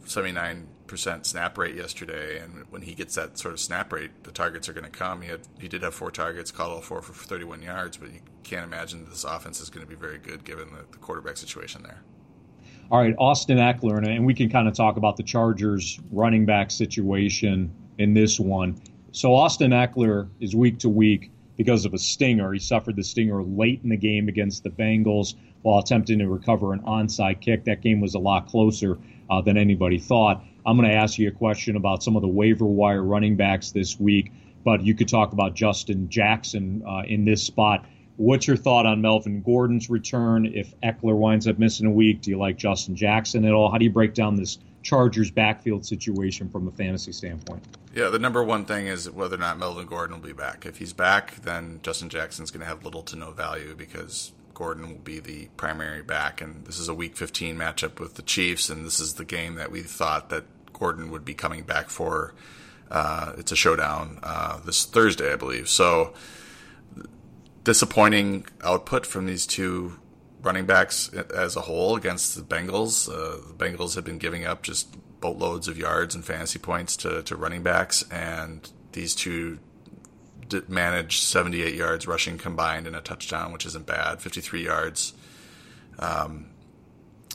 79 0.05 0.69
percent 0.87 1.27
snap 1.27 1.57
rate 1.57 1.75
yesterday, 1.75 2.39
and 2.39 2.65
when 2.71 2.83
he 2.83 2.95
gets 2.95 3.15
that 3.15 3.39
sort 3.39 3.55
of 3.55 3.61
snap 3.61 3.93
rate, 3.93 4.25
the 4.25 4.33
targets 4.33 4.69
are 4.69 4.73
going 4.73 4.85
to 4.85 4.91
come. 4.91 5.23
He 5.23 5.29
had 5.29 5.41
he 5.59 5.69
did 5.69 5.83
have 5.83 5.95
four 5.95 6.11
targets, 6.11 6.51
caught 6.51 6.71
all 6.71 6.81
four 6.81 7.01
for 7.01 7.13
31 7.13 7.63
yards, 7.63 7.97
but 7.97 8.13
you 8.13 8.21
can't 8.43 8.65
imagine 8.65 9.07
this 9.09 9.25
offense 9.25 9.61
is 9.61 9.71
going 9.71 9.87
to 9.87 9.91
be 9.91 9.97
very 9.97 10.19
good 10.19 10.45
given 10.45 10.71
the, 10.73 10.85
the 10.91 10.99
quarterback 10.99 11.37
situation 11.37 11.83
there. 11.83 12.03
All 12.91 12.99
right, 12.99 13.15
Austin 13.19 13.59
Ekeler, 13.59 14.03
and 14.03 14.25
we 14.25 14.33
can 14.33 14.49
kind 14.49 14.67
of 14.67 14.73
talk 14.73 14.97
about 14.97 15.19
the 15.19 15.23
Chargers 15.23 16.01
running 16.11 16.47
back 16.47 16.71
situation 16.71 17.71
in 17.99 18.15
this 18.15 18.41
one. 18.41 18.81
So 19.13 19.35
Austin 19.35 19.73
Ekeler 19.73 20.31
is 20.41 20.57
week 20.57 20.79
to 20.79 20.89
week 20.89 21.31
because 21.59 21.85
of 21.85 21.93
a 21.93 21.99
stinger. 21.99 22.51
He 22.51 22.59
suffered 22.59 22.97
the 22.97 23.05
stinger 23.05 23.43
late 23.43 23.81
in 23.83 23.91
the 23.91 23.97
game 23.99 24.27
against 24.29 24.65
the 24.65 24.71
Bengals 24.71 25.35
while 25.61 25.81
attempting 25.81 26.19
to 26.21 26.29
recover 26.29 26.73
an 26.73 26.81
onside 26.81 27.43
kick. 27.43 27.65
That 27.65 27.83
game 27.83 28.01
was 28.01 28.15
a 28.15 28.19
lot 28.19 28.47
closer 28.47 28.97
uh, 29.29 29.43
than 29.43 29.59
anybody 29.59 29.99
thought. 29.99 30.43
I'm 30.65 30.79
going 30.79 30.89
to 30.89 30.97
ask 30.97 31.19
you 31.19 31.29
a 31.29 31.33
question 31.33 31.77
about 31.77 32.03
some 32.03 32.17
of 32.17 32.23
the 32.23 32.29
waiver 32.29 32.65
wire 32.65 33.03
running 33.03 33.37
backs 33.37 33.71
this 33.71 34.01
week, 34.01 34.33
but 34.65 34.83
you 34.83 34.95
could 34.95 35.09
talk 35.09 35.35
about 35.35 35.55
Justin 35.55 36.09
Jackson 36.09 36.83
uh, 36.89 37.03
in 37.07 37.27
this 37.27 37.43
spot. 37.43 37.85
What's 38.19 38.49
your 38.49 38.57
thought 38.57 38.85
on 38.85 39.01
Melvin 39.01 39.43
Gordon's 39.43 39.89
return? 39.89 40.45
If 40.45 40.75
Ekeler 40.81 41.17
winds 41.17 41.47
up 41.47 41.61
missing 41.61 41.87
a 41.87 41.91
week, 41.91 42.21
do 42.21 42.31
you 42.33 42.37
like 42.37 42.57
Justin 42.57 42.97
Jackson 42.97 43.45
at 43.45 43.53
all? 43.53 43.71
How 43.71 43.79
do 43.79 43.85
you 43.85 43.93
break 43.93 44.13
down 44.13 44.35
this 44.35 44.59
Chargers 44.83 45.31
backfield 45.31 45.87
situation 45.87 46.49
from 46.49 46.67
a 46.67 46.73
fantasy 46.73 47.13
standpoint? 47.13 47.63
Yeah, 47.95 48.09
the 48.09 48.19
number 48.19 48.43
one 48.43 48.65
thing 48.65 48.89
is 48.89 49.09
whether 49.09 49.37
or 49.37 49.39
not 49.39 49.57
Melvin 49.57 49.87
Gordon 49.87 50.21
will 50.21 50.27
be 50.27 50.33
back. 50.33 50.67
If 50.67 50.79
he's 50.79 50.93
back, 50.93 51.37
then 51.43 51.79
Justin 51.85 52.09
Jackson's 52.09 52.51
going 52.51 52.61
to 52.61 52.67
have 52.67 52.85
little 52.85 53.03
to 53.03 53.15
no 53.15 53.31
value 53.31 53.77
because 53.77 54.33
Gordon 54.53 54.89
will 54.89 54.99
be 54.99 55.21
the 55.21 55.47
primary 55.57 56.03
back, 56.03 56.41
and 56.41 56.65
this 56.65 56.81
is 56.81 56.89
a 56.89 56.95
Week 56.95 57.17
15 57.17 57.57
matchup 57.57 58.01
with 58.01 58.15
the 58.15 58.23
Chiefs, 58.23 58.69
and 58.69 58.85
this 58.85 58.99
is 58.99 59.15
the 59.15 59.25
game 59.25 59.55
that 59.55 59.71
we 59.71 59.83
thought 59.83 60.29
that 60.31 60.43
Gordon 60.73 61.13
would 61.13 61.25
be 61.25 61.35
coming 61.35 61.63
back 61.63 61.89
for. 61.89 62.35
Uh, 62.91 63.35
it's 63.39 63.53
a 63.53 63.57
showdown 63.57 64.19
uh, 64.25 64.59
this 64.65 64.85
Thursday, 64.85 65.33
I 65.33 65.37
believe. 65.37 65.69
So 65.69 66.15
disappointing 67.69 68.47
output 68.65 69.05
from 69.05 69.27
these 69.27 69.47
two 69.47 69.93
running 70.41 70.65
backs 70.65 71.11
as 71.13 71.55
a 71.55 71.61
whole 71.61 71.97
against 71.97 72.35
the 72.35 72.41
Bengals. 72.41 73.11
Uh, 73.11 73.47
the 73.47 73.53
Bengals 73.63 73.95
have 73.95 74.05
been 74.05 74.17
giving 74.17 74.47
up 74.47 74.63
just 74.63 74.97
boatloads 75.21 75.69
of 75.69 75.77
yards 75.77 76.15
and 76.15 76.25
fantasy 76.25 76.59
points 76.59 76.97
to, 76.97 77.23
to 77.25 77.37
running 77.37 77.63
backs, 77.63 78.07
and 78.11 78.71
these 78.93 79.15
two 79.15 79.59
managed 80.67 81.23
78 81.25 81.75
yards 81.75 82.07
rushing 82.07 82.39
combined 82.39 82.87
and 82.87 82.97
a 82.97 83.03
touchdown, 83.03 83.53
which 83.53 83.67
isn't 83.67 83.85
bad. 83.85 84.23
53 84.23 84.65
yards, 84.65 85.13
um, 85.99 86.47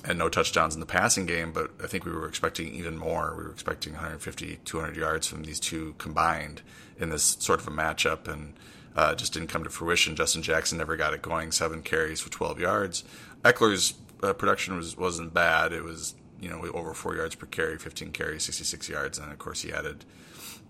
and 0.03 0.17
no 0.17 0.29
touchdowns 0.29 0.73
in 0.73 0.79
the 0.79 0.87
passing 0.87 1.27
game. 1.27 1.51
But 1.51 1.73
I 1.83 1.85
think 1.85 2.05
we 2.05 2.11
were 2.11 2.27
expecting 2.27 2.73
even 2.73 2.97
more. 2.97 3.35
We 3.37 3.43
were 3.43 3.51
expecting 3.51 3.93
150, 3.93 4.61
200 4.65 4.95
yards 4.95 5.27
from 5.27 5.43
these 5.43 5.59
two 5.59 5.93
combined 5.99 6.63
in 6.97 7.11
this 7.11 7.23
sort 7.23 7.59
of 7.59 7.67
a 7.67 7.71
matchup, 7.71 8.27
and 8.27 8.55
uh, 8.95 9.15
just 9.15 9.33
didn't 9.33 9.49
come 9.49 9.63
to 9.63 9.69
fruition. 9.69 10.15
Justin 10.15 10.43
Jackson 10.43 10.77
never 10.77 10.95
got 10.95 11.13
it 11.13 11.21
going. 11.21 11.51
Seven 11.51 11.81
carries 11.81 12.19
for 12.19 12.29
12 12.29 12.59
yards. 12.59 13.03
Ekeler's 13.43 13.95
uh, 14.21 14.33
production 14.33 14.75
was 14.75 14.97
wasn't 14.97 15.33
bad. 15.33 15.73
It 15.73 15.83
was 15.83 16.15
you 16.39 16.49
know 16.49 16.61
over 16.73 16.93
four 16.93 17.15
yards 17.15 17.35
per 17.35 17.45
carry, 17.45 17.77
15 17.77 18.11
carries, 18.11 18.43
66 18.43 18.89
yards, 18.89 19.17
and 19.17 19.31
of 19.31 19.39
course 19.39 19.61
he 19.61 19.71
added 19.71 20.05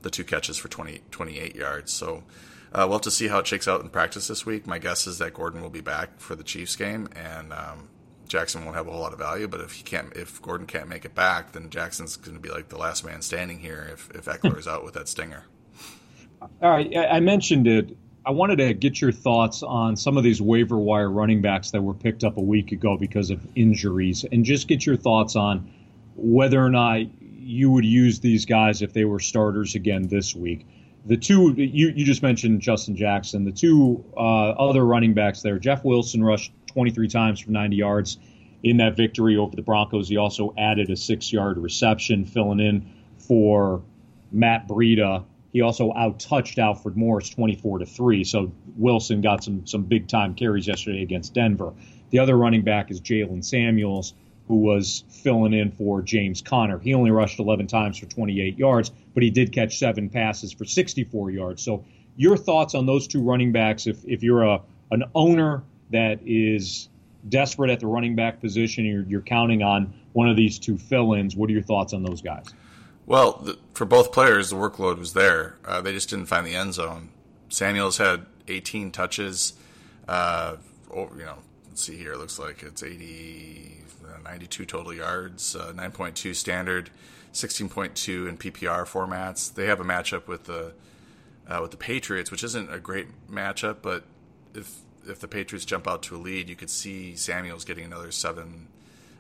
the 0.02 0.10
two 0.10 0.24
catches 0.24 0.58
for 0.58 0.68
20, 0.68 1.02
28 1.12 1.56
yards. 1.56 1.92
So 1.92 2.24
uh, 2.74 2.86
we'll 2.86 2.94
have 2.94 3.02
to 3.02 3.12
see 3.12 3.28
how 3.28 3.40
it 3.40 3.48
shakes 3.48 3.68
out 3.68 3.82
in 3.82 3.90
practice 3.90 4.28
this 4.28 4.46
week. 4.46 4.68
My 4.68 4.80
guess 4.80 5.08
is 5.08 5.18
that 5.20 5.34
Gordon 5.34 5.62
will 5.62 5.70
be 5.70 5.82
back 5.82 6.20
for 6.20 6.36
the 6.36 6.44
Chiefs 6.44 6.76
game, 6.76 7.08
and 7.16 7.54
um, 7.54 7.90
Jackson 8.28 8.66
won't 8.66 8.76
have 8.76 8.88
a 8.88 8.92
whole 8.92 9.02
lot 9.02 9.14
of 9.14 9.20
value. 9.20 9.48
But 9.48 9.62
if 9.62 9.74
he 9.74 9.84
can't, 9.84 10.12
if 10.16 10.42
Gordon 10.42 10.68
can't 10.68 10.90
make 10.90 11.06
it 11.06 11.16
back, 11.16 11.54
then 11.54 11.70
Jackson's 11.70 12.18
going 12.18 12.36
to 12.36 12.42
be 12.42 12.50
like 12.50 12.70
the 12.70 12.78
last 12.78 13.06
man 13.06 13.22
standing 13.22 13.60
here 13.60 13.90
if 13.94 14.10
if 14.12 14.26
Ekeler 14.26 14.58
is 14.60 14.68
out 14.68 14.84
with 14.84 14.96
that 14.96 15.08
stinger. 15.08 15.46
All 16.62 16.72
right, 16.72 16.94
I 16.98 17.20
mentioned 17.22 17.68
it. 17.68 17.96
I 18.26 18.32
wanted 18.32 18.58
to 18.58 18.74
get 18.74 19.02
your 19.02 19.12
thoughts 19.12 19.64
on 19.64 19.98
some 19.98 20.18
of 20.18 20.24
these 20.24 20.42
waiver 20.42 20.78
wire 20.78 21.10
running 21.10 21.42
backs 21.42 21.72
that 21.72 21.82
were 21.82 21.94
picked 21.94 22.24
up 22.24 22.38
a 22.38 22.42
week 22.42 22.72
ago 22.72 22.98
because 22.98 23.30
of 23.30 23.46
injuries, 23.56 24.24
and 24.32 24.46
just 24.46 24.68
get 24.68 24.86
your 24.86 24.96
thoughts 24.96 25.36
on 25.36 25.70
whether 26.16 26.64
or 26.64 26.70
not 26.70 27.02
you 27.22 27.70
would 27.72 27.84
use 27.84 28.22
these 28.22 28.46
guys 28.46 28.82
if 28.82 28.94
they 28.94 29.04
were 29.04 29.20
starters 29.20 29.76
again 29.76 30.08
this 30.08 30.34
week. 30.34 30.66
The 31.06 31.18
two 31.18 31.54
you, 31.58 31.90
you 31.90 32.06
just 32.06 32.24
mentioned 32.24 32.62
Justin 32.62 32.96
Jackson. 32.96 33.44
The 33.44 33.52
two 33.52 34.06
uh, 34.16 34.52
other 34.52 34.86
running 34.86 35.14
backs 35.14 35.42
there, 35.42 35.60
Jeff 35.60 35.84
Wilson 35.84 36.24
rushed 36.24 36.54
23 36.68 37.10
times 37.10 37.42
for 37.42 37.52
90 37.52 37.76
yards 37.76 38.18
in 38.64 38.78
that 38.78 38.96
victory 38.96 39.36
over 39.36 39.54
the 39.54 39.62
Broncos. 39.62 40.08
He 40.08 40.16
also 40.16 40.54
added 40.58 40.90
a 40.90 40.96
six-yard 40.96 41.58
reception, 41.58 42.24
filling 42.24 42.62
in 42.62 42.90
for 43.18 43.82
Matt 44.32 44.68
Breida. 44.70 45.26
He 45.54 45.62
also 45.62 45.92
outtouched 45.92 46.58
Alfred 46.58 46.98
Morris 46.98 47.30
24 47.30 47.80
to 47.80 47.86
three. 47.86 48.24
So 48.24 48.52
Wilson 48.76 49.22
got 49.22 49.44
some 49.44 49.66
some 49.66 49.84
big 49.84 50.08
time 50.08 50.34
carries 50.34 50.68
yesterday 50.68 51.04
against 51.04 51.34
Denver. 51.34 51.74
The 52.10 52.20
other 52.20 52.36
running 52.36 52.64
back 52.64 52.92
is 52.92 53.00
Jaylen 53.00 53.46
Samuels 53.46 54.14
who 54.48 54.58
was 54.58 55.04
filling 55.10 55.54
in 55.54 55.72
for 55.72 56.02
James 56.02 56.42
Conner. 56.42 56.78
He 56.78 56.94
only 56.94 57.12
rushed 57.12 57.40
11 57.40 57.68
times 57.68 57.98
for 57.98 58.08
28 58.08 58.58
yards, 58.58 58.92
but 59.14 59.24
he 59.24 59.30
did 59.30 59.54
catch 59.54 59.78
seven 59.78 60.10
passes 60.10 60.52
for 60.52 60.66
64 60.66 61.32
yards. 61.32 61.64
So, 61.64 61.86
your 62.18 62.36
thoughts 62.36 62.76
on 62.76 62.86
those 62.86 63.08
two 63.08 63.22
running 63.22 63.52
backs? 63.52 63.88
If 63.88 64.04
if 64.06 64.22
you're 64.22 64.44
a 64.44 64.62
an 64.92 65.06
owner 65.16 65.64
that 65.92 66.20
is 66.26 66.90
desperate 67.30 67.72
at 67.72 67.80
the 67.80 67.88
running 67.88 68.16
back 68.16 68.42
position, 68.42 68.86
you're, 68.86 69.04
you're 69.04 69.22
counting 69.22 69.64
on 69.64 69.94
one 70.12 70.30
of 70.30 70.36
these 70.36 70.60
two 70.60 70.78
fill-ins. 70.78 71.36
What 71.36 71.50
are 71.50 71.54
your 71.54 71.62
thoughts 71.64 71.94
on 71.94 72.04
those 72.04 72.22
guys? 72.22 72.54
Well, 73.06 73.34
the, 73.34 73.60
for 73.74 73.86
both 73.86 74.12
players, 74.12 74.50
the 74.50 74.56
workload 74.56 74.98
was 74.98 75.14
there. 75.14 75.58
Uh, 75.66 75.82
they 75.82 75.92
just 75.92 76.10
didn't 76.10 76.28
find 76.28 76.46
the 76.46 76.56
end 76.56 76.74
zone. 76.74 77.10
Samuels 77.50 77.98
had 77.98 78.26
18 78.48 78.92
touches. 78.92 79.54
Uh, 80.08 80.58
over, 80.90 81.16
you 81.18 81.26
know, 81.26 81.40
let's 81.68 81.82
see 81.82 81.98
here. 81.98 82.14
It 82.14 82.20
looks 82.20 82.40
like 82.40 82.64
it's 82.64 82.84
80 82.84 83.84
92 84.24 84.66
total 84.66 84.94
yards, 84.94 85.56
uh, 85.56 85.74
9.2 85.76 86.36
standard, 86.36 86.90
16.2 87.34 88.28
in 88.28 88.38
PPR 88.38 88.86
formats. 88.86 89.54
They 89.54 89.66
have 89.66 89.80
a 89.80 89.84
matchup 89.84 90.28
with 90.28 90.46
the 90.46 90.74
uh, 91.48 91.60
with 91.62 91.72
the 91.72 91.78
Patriots, 91.78 92.32
which 92.32 92.44
isn't 92.44 92.74
a 92.74 92.80
great 92.80 93.08
matchup, 93.30 93.78
but 93.82 94.06
if 94.54 94.80
if 95.06 95.20
the 95.20 95.28
Patriots 95.28 95.66
jump 95.66 95.88
out 95.88 96.02
to 96.04 96.16
a 96.16 96.18
lead, 96.18 96.48
you 96.48 96.56
could 96.56 96.70
see 96.70 97.16
Samuels 97.16 97.66
getting 97.66 97.84
another 97.84 98.12
seven 98.12 98.68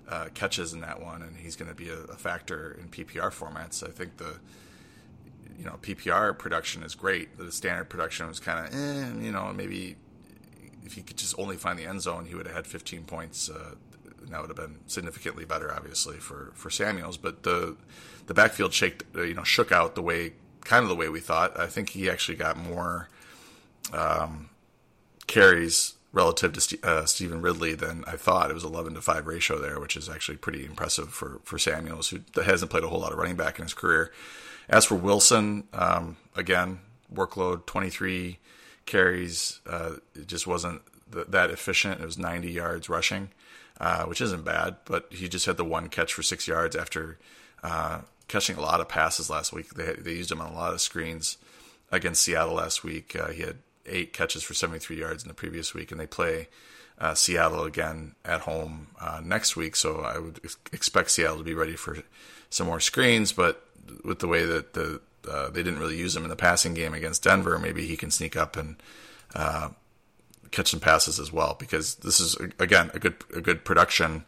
uh, 0.09 0.25
catches 0.33 0.73
in 0.73 0.81
that 0.81 1.01
one, 1.01 1.21
and 1.21 1.37
he's 1.37 1.55
going 1.55 1.69
to 1.69 1.75
be 1.75 1.89
a, 1.89 1.99
a, 2.03 2.15
factor 2.15 2.77
in 2.79 2.89
PPR 2.89 3.31
formats. 3.31 3.87
I 3.87 3.91
think 3.91 4.17
the 4.17 4.39
you 5.57 5.65
know 5.65 5.79
PPR 5.81 6.37
production 6.37 6.83
is 6.83 6.95
great. 6.95 7.37
The 7.37 7.51
standard 7.51 7.89
production 7.89 8.27
was 8.27 8.39
kind 8.39 8.67
of 8.67 8.73
eh, 8.73 9.25
you 9.25 9.31
know 9.31 9.53
maybe 9.53 9.95
if 10.85 10.93
he 10.93 11.01
could 11.01 11.17
just 11.17 11.37
only 11.39 11.55
find 11.55 11.79
the 11.79 11.85
end 11.85 12.01
zone, 12.01 12.25
he 12.25 12.35
would 12.35 12.45
have 12.45 12.55
had 12.55 12.67
15 12.67 13.03
points 13.05 13.49
uh, 13.49 13.75
that 14.29 14.41
would 14.41 14.49
have 14.49 14.57
been 14.57 14.79
significantly 14.87 15.45
better, 15.45 15.73
obviously, 15.73 16.17
for, 16.17 16.51
for 16.55 16.69
Samuels. 16.69 17.17
But 17.17 17.43
the 17.43 17.77
the 18.25 18.33
backfield 18.33 18.73
shaked, 18.73 19.03
uh, 19.15 19.21
you 19.21 19.33
know, 19.33 19.43
shook 19.43 19.71
out 19.71 19.95
the 19.95 20.01
way, 20.01 20.33
kind 20.63 20.83
of 20.83 20.89
the 20.89 20.95
way 20.95 21.09
we 21.09 21.19
thought. 21.19 21.59
I 21.59 21.67
think 21.67 21.89
he 21.89 22.09
actually 22.09 22.37
got 22.37 22.57
more 22.57 23.09
um, 23.91 24.49
carries 25.27 25.95
relative 26.13 26.53
to 26.53 26.77
uh, 26.83 27.05
Stevan 27.05 27.41
Ridley 27.41 27.73
than 27.73 28.05
I 28.07 28.15
thought. 28.15 28.49
It 28.49 28.53
was 28.53 28.63
11 28.63 28.93
to 28.93 29.01
5 29.01 29.27
ratio 29.27 29.59
there, 29.59 29.79
which 29.79 29.97
is 29.97 30.07
actually 30.07 30.37
pretty 30.37 30.65
impressive 30.65 31.09
for, 31.09 31.41
for 31.43 31.59
Samuels, 31.59 32.09
who 32.09 32.19
hasn't 32.41 32.71
played 32.71 32.83
a 32.83 32.87
whole 32.87 32.99
lot 32.99 33.11
of 33.11 33.17
running 33.17 33.35
back 33.35 33.59
in 33.59 33.65
his 33.65 33.73
career. 33.73 34.11
As 34.69 34.85
for 34.85 34.95
Wilson, 34.95 35.65
um, 35.73 36.15
again, 36.35 36.79
workload 37.13 37.65
23 37.65 38.39
carries. 38.85 39.59
Uh, 39.67 39.95
it 40.15 40.27
just 40.27 40.47
wasn't 40.47 40.81
th- 41.11 41.27
that 41.27 41.49
efficient. 41.49 41.99
It 41.99 42.05
was 42.05 42.17
90 42.17 42.49
yards 42.51 42.87
rushing 42.87 43.29
uh, 43.79 44.05
which 44.05 44.21
isn't 44.21 44.45
bad. 44.45 44.77
But 44.85 45.07
he 45.11 45.27
just 45.27 45.45
had 45.45 45.57
the 45.57 45.65
one 45.65 45.89
catch 45.89 46.13
for 46.13 46.23
six 46.23 46.47
yards 46.47 46.75
after 46.75 47.17
uh, 47.63 48.01
catching 48.27 48.57
a 48.57 48.61
lot 48.61 48.81
of 48.81 48.87
passes 48.87 49.29
last 49.29 49.53
week. 49.53 49.73
They 49.73 49.93
they 49.93 50.13
used 50.13 50.31
him 50.31 50.41
on 50.41 50.51
a 50.51 50.55
lot 50.55 50.73
of 50.73 50.81
screens 50.81 51.37
against 51.91 52.23
Seattle 52.23 52.55
last 52.55 52.83
week. 52.83 53.15
Uh, 53.15 53.29
he 53.29 53.43
had 53.43 53.57
eight 53.85 54.13
catches 54.13 54.43
for 54.43 54.53
73 54.53 54.97
yards 54.97 55.23
in 55.23 55.27
the 55.27 55.33
previous 55.33 55.73
week, 55.73 55.91
and 55.91 55.99
they 55.99 56.07
play 56.07 56.47
uh, 56.99 57.13
Seattle 57.13 57.63
again 57.63 58.15
at 58.23 58.41
home 58.41 58.87
uh, 58.99 59.21
next 59.23 59.55
week. 59.55 59.75
So 59.75 60.01
I 60.01 60.19
would 60.19 60.39
expect 60.71 61.11
Seattle 61.11 61.37
to 61.37 61.43
be 61.43 61.53
ready 61.53 61.75
for 61.75 61.97
some 62.49 62.67
more 62.67 62.79
screens. 62.79 63.31
But 63.31 63.65
with 64.03 64.19
the 64.19 64.27
way 64.27 64.45
that 64.45 64.73
the 64.73 65.01
uh, 65.29 65.49
they 65.49 65.63
didn't 65.63 65.79
really 65.79 65.97
use 65.97 66.15
him 66.15 66.23
in 66.23 66.29
the 66.29 66.35
passing 66.35 66.73
game 66.73 66.93
against 66.93 67.23
Denver, 67.23 67.57
maybe 67.57 67.87
he 67.87 67.95
can 67.95 68.11
sneak 68.11 68.35
up 68.35 68.57
and 68.57 68.75
uh, 69.35 69.69
catch 70.51 70.69
some 70.69 70.79
passes 70.79 71.19
as 71.19 71.31
well 71.31 71.55
because 71.57 71.95
this 71.95 72.19
is 72.19 72.35
again 72.59 72.91
a 72.93 72.99
good 72.99 73.15
a 73.35 73.41
good 73.41 73.65
production. 73.65 74.25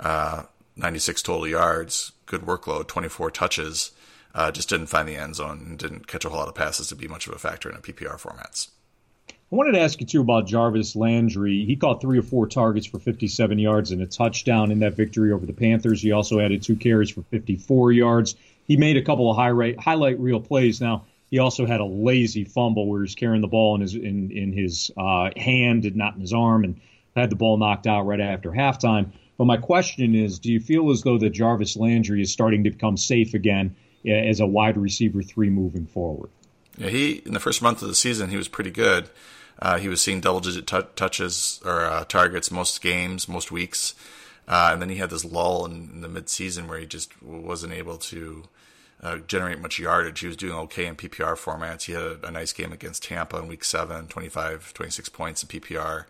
Uh, 0.00 0.44
96 0.74 1.22
total 1.22 1.46
yards, 1.46 2.12
good 2.24 2.42
workload, 2.42 2.88
24 2.88 3.30
touches. 3.30 3.92
Uh, 4.34 4.50
just 4.50 4.70
didn't 4.70 4.86
find 4.86 5.06
the 5.06 5.16
end 5.16 5.36
zone 5.36 5.62
and 5.66 5.78
didn't 5.78 6.06
catch 6.06 6.24
a 6.24 6.30
whole 6.30 6.38
lot 6.38 6.48
of 6.48 6.54
passes 6.54 6.88
to 6.88 6.96
be 6.96 7.06
much 7.06 7.26
of 7.26 7.34
a 7.34 7.38
factor 7.38 7.68
in 7.68 7.76
a 7.76 7.80
PPR 7.80 8.18
formats. 8.18 8.68
I 9.52 9.54
wanted 9.54 9.72
to 9.72 9.80
ask 9.80 10.00
you 10.00 10.06
too 10.06 10.22
about 10.22 10.46
Jarvis 10.46 10.96
Landry. 10.96 11.66
He 11.66 11.76
caught 11.76 12.00
three 12.00 12.18
or 12.18 12.22
four 12.22 12.46
targets 12.46 12.86
for 12.86 12.98
57 12.98 13.58
yards 13.58 13.90
and 13.90 14.00
a 14.00 14.06
touchdown 14.06 14.70
in 14.70 14.78
that 14.78 14.94
victory 14.94 15.30
over 15.30 15.44
the 15.44 15.52
Panthers. 15.52 16.00
He 16.00 16.10
also 16.10 16.40
added 16.40 16.62
two 16.62 16.74
carries 16.74 17.10
for 17.10 17.20
54 17.24 17.92
yards. 17.92 18.34
He 18.66 18.78
made 18.78 18.96
a 18.96 19.02
couple 19.02 19.30
of 19.30 19.36
high 19.36 19.48
rate, 19.48 19.78
highlight 19.78 20.18
reel 20.18 20.40
plays. 20.40 20.80
Now 20.80 21.04
he 21.30 21.38
also 21.38 21.66
had 21.66 21.80
a 21.80 21.84
lazy 21.84 22.44
fumble 22.44 22.86
where 22.86 23.02
he's 23.02 23.14
carrying 23.14 23.42
the 23.42 23.46
ball 23.46 23.74
in 23.74 23.82
his 23.82 23.94
in 23.94 24.30
in 24.30 24.54
his 24.54 24.90
uh, 24.96 25.28
hand 25.36 25.84
and 25.84 25.96
not 25.96 26.14
in 26.14 26.22
his 26.22 26.32
arm, 26.32 26.64
and 26.64 26.80
had 27.14 27.28
the 27.28 27.36
ball 27.36 27.58
knocked 27.58 27.86
out 27.86 28.06
right 28.06 28.20
after 28.20 28.50
halftime. 28.50 29.12
But 29.36 29.44
my 29.44 29.58
question 29.58 30.14
is, 30.14 30.38
do 30.38 30.50
you 30.50 30.60
feel 30.60 30.90
as 30.90 31.02
though 31.02 31.18
that 31.18 31.30
Jarvis 31.30 31.76
Landry 31.76 32.22
is 32.22 32.32
starting 32.32 32.64
to 32.64 32.70
become 32.70 32.96
safe 32.96 33.34
again 33.34 33.76
as 34.06 34.40
a 34.40 34.46
wide 34.46 34.78
receiver 34.78 35.22
three 35.22 35.50
moving 35.50 35.84
forward? 35.84 36.30
Yeah, 36.78 36.88
he 36.88 37.22
in 37.26 37.34
the 37.34 37.40
first 37.40 37.60
month 37.60 37.82
of 37.82 37.88
the 37.88 37.94
season 37.94 38.30
he 38.30 38.38
was 38.38 38.48
pretty 38.48 38.70
good. 38.70 39.10
Uh, 39.58 39.78
he 39.78 39.88
was 39.88 40.02
seeing 40.02 40.20
double 40.20 40.40
digit 40.40 40.66
t- 40.66 40.80
touches 40.96 41.60
or 41.64 41.84
uh, 41.84 42.04
targets 42.04 42.50
most 42.50 42.80
games, 42.82 43.28
most 43.28 43.52
weeks. 43.52 43.94
Uh, 44.48 44.70
and 44.72 44.82
then 44.82 44.88
he 44.88 44.96
had 44.96 45.10
this 45.10 45.24
lull 45.24 45.64
in, 45.64 45.90
in 45.92 46.00
the 46.00 46.08
midseason 46.08 46.68
where 46.68 46.78
he 46.78 46.86
just 46.86 47.22
wasn't 47.22 47.72
able 47.72 47.96
to 47.96 48.44
uh, 49.02 49.18
generate 49.18 49.60
much 49.60 49.78
yardage. 49.78 50.20
He 50.20 50.26
was 50.26 50.36
doing 50.36 50.54
okay 50.54 50.86
in 50.86 50.96
PPR 50.96 51.36
formats. 51.36 51.84
He 51.84 51.92
had 51.92 52.02
a, 52.02 52.26
a, 52.26 52.30
nice 52.30 52.52
game 52.52 52.72
against 52.72 53.04
Tampa 53.04 53.38
in 53.38 53.48
week 53.48 53.64
seven, 53.64 54.06
25, 54.06 54.72
26 54.74 55.08
points 55.08 55.42
in 55.42 55.48
PPR. 55.48 56.04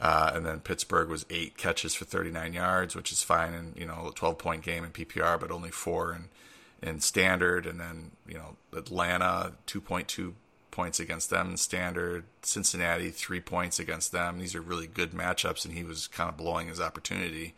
Uh, 0.00 0.32
and 0.34 0.44
then 0.44 0.60
Pittsburgh 0.60 1.08
was 1.08 1.24
eight 1.30 1.56
catches 1.56 1.94
for 1.94 2.04
39 2.04 2.52
yards, 2.52 2.96
which 2.96 3.12
is 3.12 3.22
fine 3.22 3.54
in, 3.54 3.72
you 3.76 3.86
know, 3.86 4.08
a 4.08 4.12
12 4.12 4.38
point 4.38 4.62
game 4.62 4.84
in 4.84 4.90
PPR, 4.90 5.38
but 5.38 5.50
only 5.50 5.70
four 5.70 6.12
in, 6.12 6.88
in 6.88 7.00
standard. 7.00 7.66
And 7.66 7.78
then, 7.78 8.10
you 8.26 8.34
know, 8.34 8.56
Atlanta, 8.76 9.52
2.2 9.66 10.34
points 10.74 10.98
against 10.98 11.30
them 11.30 11.50
in 11.50 11.56
standard. 11.56 12.24
Cincinnati, 12.42 13.10
three 13.10 13.40
points 13.40 13.78
against 13.78 14.10
them. 14.10 14.40
These 14.40 14.56
are 14.56 14.60
really 14.60 14.88
good 14.88 15.12
matchups, 15.12 15.64
and 15.64 15.72
he 15.72 15.84
was 15.84 16.08
kind 16.08 16.28
of 16.28 16.36
blowing 16.36 16.66
his 16.66 16.80
opportunity. 16.80 17.54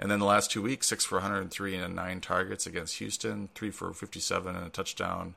And 0.00 0.10
then 0.10 0.18
the 0.18 0.26
last 0.26 0.50
two 0.50 0.60
weeks, 0.60 0.88
six 0.88 1.04
for 1.04 1.16
103 1.16 1.76
and 1.76 1.94
nine 1.94 2.20
targets 2.20 2.66
against 2.66 2.98
Houston, 2.98 3.50
three 3.54 3.70
for 3.70 3.92
57 3.92 4.56
and 4.56 4.66
a 4.66 4.68
touchdown 4.68 5.34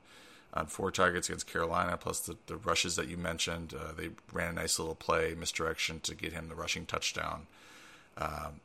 on 0.52 0.66
four 0.66 0.90
targets 0.90 1.28
against 1.28 1.46
Carolina, 1.46 1.96
plus 1.96 2.18
the, 2.20 2.36
the 2.46 2.56
rushes 2.56 2.96
that 2.96 3.08
you 3.08 3.16
mentioned. 3.16 3.74
Uh, 3.74 3.92
they 3.96 4.10
ran 4.32 4.50
a 4.50 4.52
nice 4.54 4.80
little 4.80 4.96
play, 4.96 5.34
misdirection 5.38 6.00
to 6.00 6.16
get 6.16 6.32
him 6.32 6.48
the 6.48 6.56
rushing 6.56 6.84
touchdown, 6.84 7.46
um, 8.18 8.60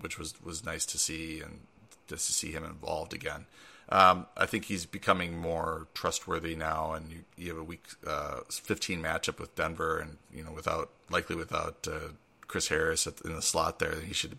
which 0.00 0.18
was, 0.18 0.34
was 0.44 0.64
nice 0.64 0.86
to 0.86 0.98
see 0.98 1.40
and 1.40 1.60
just 2.08 2.26
to 2.26 2.32
see 2.32 2.52
him 2.52 2.64
involved 2.64 3.12
again. 3.12 3.46
Um, 3.90 4.26
I 4.36 4.44
think 4.46 4.66
he's 4.66 4.84
becoming 4.84 5.38
more 5.38 5.86
trustworthy 5.94 6.54
now, 6.54 6.92
and 6.92 7.10
you, 7.10 7.24
you 7.36 7.48
have 7.48 7.58
a 7.58 7.64
week 7.64 7.84
uh, 8.06 8.40
15 8.50 9.02
matchup 9.02 9.40
with 9.40 9.54
Denver, 9.54 9.98
and 9.98 10.18
you 10.32 10.44
know 10.44 10.52
without 10.52 10.90
likely 11.10 11.36
without 11.36 11.88
uh, 11.90 12.12
Chris 12.48 12.68
Harris 12.68 13.06
in 13.06 13.34
the 13.34 13.42
slot 13.42 13.78
there, 13.78 13.94
he 14.00 14.12
should 14.12 14.38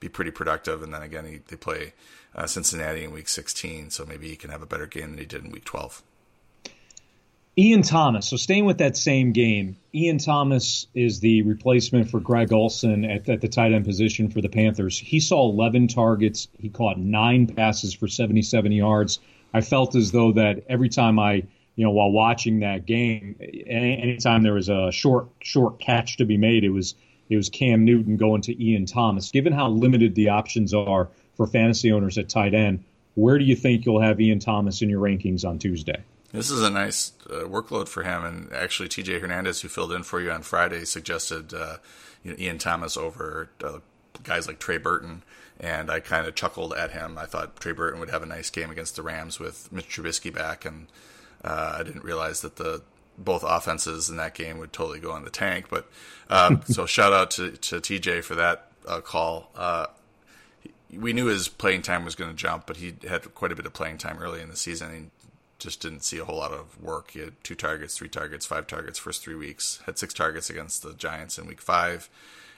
be 0.00 0.08
pretty 0.08 0.30
productive. 0.30 0.82
And 0.82 0.94
then 0.94 1.02
again, 1.02 1.26
he, 1.26 1.40
they 1.46 1.56
play 1.56 1.92
uh, 2.34 2.46
Cincinnati 2.46 3.04
in 3.04 3.12
Week 3.12 3.28
16, 3.28 3.90
so 3.90 4.06
maybe 4.06 4.28
he 4.28 4.36
can 4.36 4.50
have 4.50 4.62
a 4.62 4.66
better 4.66 4.86
game 4.86 5.10
than 5.10 5.18
he 5.18 5.26
did 5.26 5.44
in 5.44 5.50
Week 5.50 5.64
12. 5.64 6.02
Ian 7.58 7.80
Thomas. 7.80 8.28
So 8.28 8.36
staying 8.36 8.66
with 8.66 8.76
that 8.78 8.98
same 8.98 9.32
game, 9.32 9.76
Ian 9.94 10.18
Thomas 10.18 10.88
is 10.92 11.20
the 11.20 11.40
replacement 11.40 12.10
for 12.10 12.20
Greg 12.20 12.52
Olsen 12.52 13.06
at, 13.06 13.26
at, 13.30 13.40
the 13.40 13.48
tight 13.48 13.72
end 13.72 13.86
position 13.86 14.28
for 14.28 14.42
the 14.42 14.50
Panthers. 14.50 14.98
He 14.98 15.20
saw 15.20 15.48
11 15.48 15.88
targets. 15.88 16.48
He 16.60 16.68
caught 16.68 16.98
nine 16.98 17.46
passes 17.46 17.94
for 17.94 18.08
77 18.08 18.72
yards. 18.72 19.20
I 19.54 19.62
felt 19.62 19.94
as 19.94 20.12
though 20.12 20.32
that 20.32 20.64
every 20.68 20.90
time 20.90 21.18
I, 21.18 21.44
you 21.76 21.84
know, 21.84 21.92
while 21.92 22.10
watching 22.10 22.60
that 22.60 22.84
game, 22.84 23.36
anytime 23.66 24.42
there 24.42 24.52
was 24.52 24.68
a 24.68 24.92
short 24.92 25.28
short 25.40 25.78
catch 25.78 26.18
to 26.18 26.26
be 26.26 26.36
made, 26.36 26.62
it 26.62 26.70
was 26.70 26.94
it 27.30 27.36
was 27.36 27.48
Cam 27.48 27.86
Newton 27.86 28.18
going 28.18 28.42
to 28.42 28.62
Ian 28.62 28.84
Thomas. 28.84 29.30
Given 29.30 29.54
how 29.54 29.70
limited 29.70 30.14
the 30.14 30.28
options 30.28 30.74
are 30.74 31.08
for 31.38 31.46
fantasy 31.46 31.90
owners 31.90 32.18
at 32.18 32.28
tight 32.28 32.52
end, 32.52 32.84
where 33.14 33.38
do 33.38 33.46
you 33.46 33.56
think 33.56 33.86
you'll 33.86 34.02
have 34.02 34.20
Ian 34.20 34.40
Thomas 34.40 34.82
in 34.82 34.90
your 34.90 35.00
rankings 35.00 35.46
on 35.46 35.58
Tuesday? 35.58 36.02
This 36.32 36.50
is 36.50 36.62
a 36.62 36.70
nice 36.70 37.12
uh, 37.30 37.44
workload 37.44 37.88
for 37.88 38.02
him, 38.02 38.24
and 38.24 38.52
actually, 38.52 38.88
TJ 38.88 39.20
Hernandez, 39.20 39.60
who 39.60 39.68
filled 39.68 39.92
in 39.92 40.02
for 40.02 40.20
you 40.20 40.30
on 40.30 40.42
Friday, 40.42 40.84
suggested 40.84 41.54
uh, 41.54 41.76
you 42.22 42.32
know, 42.32 42.36
Ian 42.38 42.58
Thomas 42.58 42.96
over 42.96 43.48
uh, 43.62 43.78
guys 44.22 44.46
like 44.46 44.58
Trey 44.58 44.78
Burton, 44.78 45.22
and 45.60 45.90
I 45.90 46.00
kind 46.00 46.26
of 46.26 46.34
chuckled 46.34 46.74
at 46.74 46.90
him. 46.90 47.16
I 47.16 47.26
thought 47.26 47.60
Trey 47.60 47.72
Burton 47.72 48.00
would 48.00 48.10
have 48.10 48.22
a 48.22 48.26
nice 48.26 48.50
game 48.50 48.70
against 48.70 48.96
the 48.96 49.02
Rams 49.02 49.38
with 49.38 49.70
Mitch 49.72 49.88
Trubisky 49.88 50.34
back, 50.34 50.64
and 50.64 50.88
uh, 51.44 51.76
I 51.78 51.82
didn't 51.82 52.04
realize 52.04 52.40
that 52.40 52.56
the 52.56 52.82
both 53.18 53.44
offenses 53.46 54.10
in 54.10 54.16
that 54.16 54.34
game 54.34 54.58
would 54.58 54.72
totally 54.72 55.00
go 55.00 55.16
in 55.16 55.24
the 55.24 55.30
tank. 55.30 55.66
But 55.70 55.88
um, 56.28 56.62
so 56.66 56.86
shout 56.86 57.12
out 57.12 57.30
to, 57.32 57.52
to 57.52 57.76
TJ 57.76 58.24
for 58.24 58.34
that 58.34 58.72
uh, 58.86 59.00
call. 59.00 59.50
Uh, 59.56 59.86
we 60.92 61.12
knew 61.12 61.26
his 61.26 61.48
playing 61.48 61.82
time 61.82 62.04
was 62.04 62.14
going 62.14 62.30
to 62.30 62.36
jump, 62.36 62.66
but 62.66 62.76
he 62.76 62.94
had 63.08 63.34
quite 63.34 63.52
a 63.52 63.56
bit 63.56 63.66
of 63.66 63.72
playing 63.72 63.98
time 63.98 64.18
early 64.18 64.40
in 64.40 64.48
the 64.48 64.56
season. 64.56 65.10
Just 65.58 65.80
didn't 65.80 66.04
see 66.04 66.18
a 66.18 66.24
whole 66.24 66.36
lot 66.36 66.52
of 66.52 66.80
work. 66.82 67.12
He 67.12 67.20
had 67.20 67.32
two 67.42 67.54
targets, 67.54 67.96
three 67.96 68.08
targets, 68.08 68.44
five 68.44 68.66
targets 68.66 68.98
first 68.98 69.22
three 69.22 69.34
weeks. 69.34 69.80
Had 69.86 69.98
six 69.98 70.12
targets 70.12 70.50
against 70.50 70.82
the 70.82 70.92
Giants 70.94 71.38
in 71.38 71.46
week 71.46 71.60
five, 71.60 72.10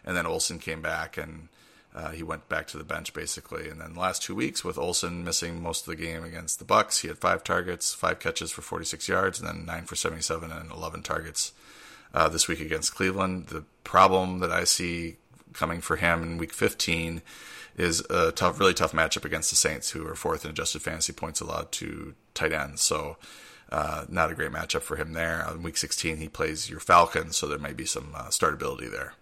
and 0.04 0.16
then 0.16 0.26
Olsen 0.26 0.58
came 0.58 0.82
back 0.82 1.16
and 1.16 1.48
uh, 1.94 2.10
he 2.10 2.22
went 2.22 2.48
back 2.48 2.66
to 2.68 2.78
the 2.78 2.84
bench 2.84 3.12
basically. 3.12 3.68
And 3.68 3.80
then 3.80 3.94
the 3.94 4.00
last 4.00 4.22
two 4.22 4.34
weeks 4.34 4.64
with 4.64 4.78
Olsen 4.78 5.24
missing 5.24 5.62
most 5.62 5.86
of 5.86 5.96
the 5.96 6.02
game 6.02 6.24
against 6.24 6.58
the 6.58 6.64
Bucks, 6.64 7.00
he 7.00 7.08
had 7.08 7.18
five 7.18 7.44
targets, 7.44 7.94
five 7.94 8.18
catches 8.18 8.50
for 8.50 8.62
46 8.62 9.08
yards, 9.08 9.40
and 9.40 9.48
then 9.48 9.66
nine 9.66 9.84
for 9.84 9.96
77 9.96 10.50
and 10.50 10.70
11 10.70 11.02
targets 11.02 11.52
uh, 12.14 12.28
this 12.28 12.48
week 12.48 12.60
against 12.60 12.94
Cleveland. 12.94 13.48
The 13.48 13.64
problem 13.84 14.40
that 14.40 14.52
I 14.52 14.64
see 14.64 15.16
coming 15.52 15.80
for 15.80 15.96
him 15.96 16.22
in 16.22 16.38
week 16.38 16.52
15 16.52 17.22
is 17.78 18.00
a 18.10 18.32
tough, 18.32 18.58
really 18.58 18.74
tough 18.74 18.92
matchup 18.92 19.24
against 19.24 19.50
the 19.50 19.56
Saints, 19.56 19.90
who 19.90 20.06
are 20.06 20.14
fourth 20.14 20.44
in 20.44 20.50
adjusted 20.50 20.82
fantasy 20.82 21.12
points 21.12 21.40
allowed 21.40 21.72
to 21.72 22.14
tight 22.34 22.52
ends. 22.52 22.82
So, 22.82 23.16
uh, 23.70 24.04
not 24.08 24.30
a 24.30 24.34
great 24.34 24.50
matchup 24.50 24.82
for 24.82 24.96
him 24.96 25.12
there. 25.12 25.44
On 25.46 25.62
week 25.62 25.76
16, 25.76 26.16
he 26.16 26.28
plays 26.28 26.68
your 26.68 26.80
Falcons, 26.80 27.36
so 27.36 27.46
there 27.46 27.58
might 27.58 27.76
be 27.76 27.86
some 27.86 28.12
uh, 28.14 28.24
startability 28.24 28.90
there. 28.90 29.14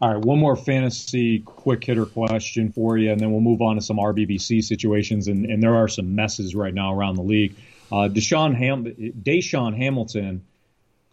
All 0.00 0.14
right, 0.14 0.24
one 0.24 0.38
more 0.38 0.56
fantasy 0.56 1.40
quick 1.40 1.82
hitter 1.82 2.06
question 2.06 2.72
for 2.72 2.96
you, 2.96 3.10
and 3.10 3.20
then 3.20 3.32
we'll 3.32 3.40
move 3.40 3.60
on 3.60 3.76
to 3.76 3.82
some 3.82 3.96
RBBC 3.96 4.62
situations. 4.62 5.26
And, 5.26 5.44
and 5.46 5.62
there 5.62 5.74
are 5.74 5.88
some 5.88 6.14
messes 6.14 6.54
right 6.54 6.72
now 6.72 6.94
around 6.94 7.16
the 7.16 7.22
league. 7.22 7.56
Uh, 7.90 8.08
Deshaun 8.08 8.54
Ham- 8.54 8.84
DaeSean 8.84 9.76
Hamilton 9.76 10.44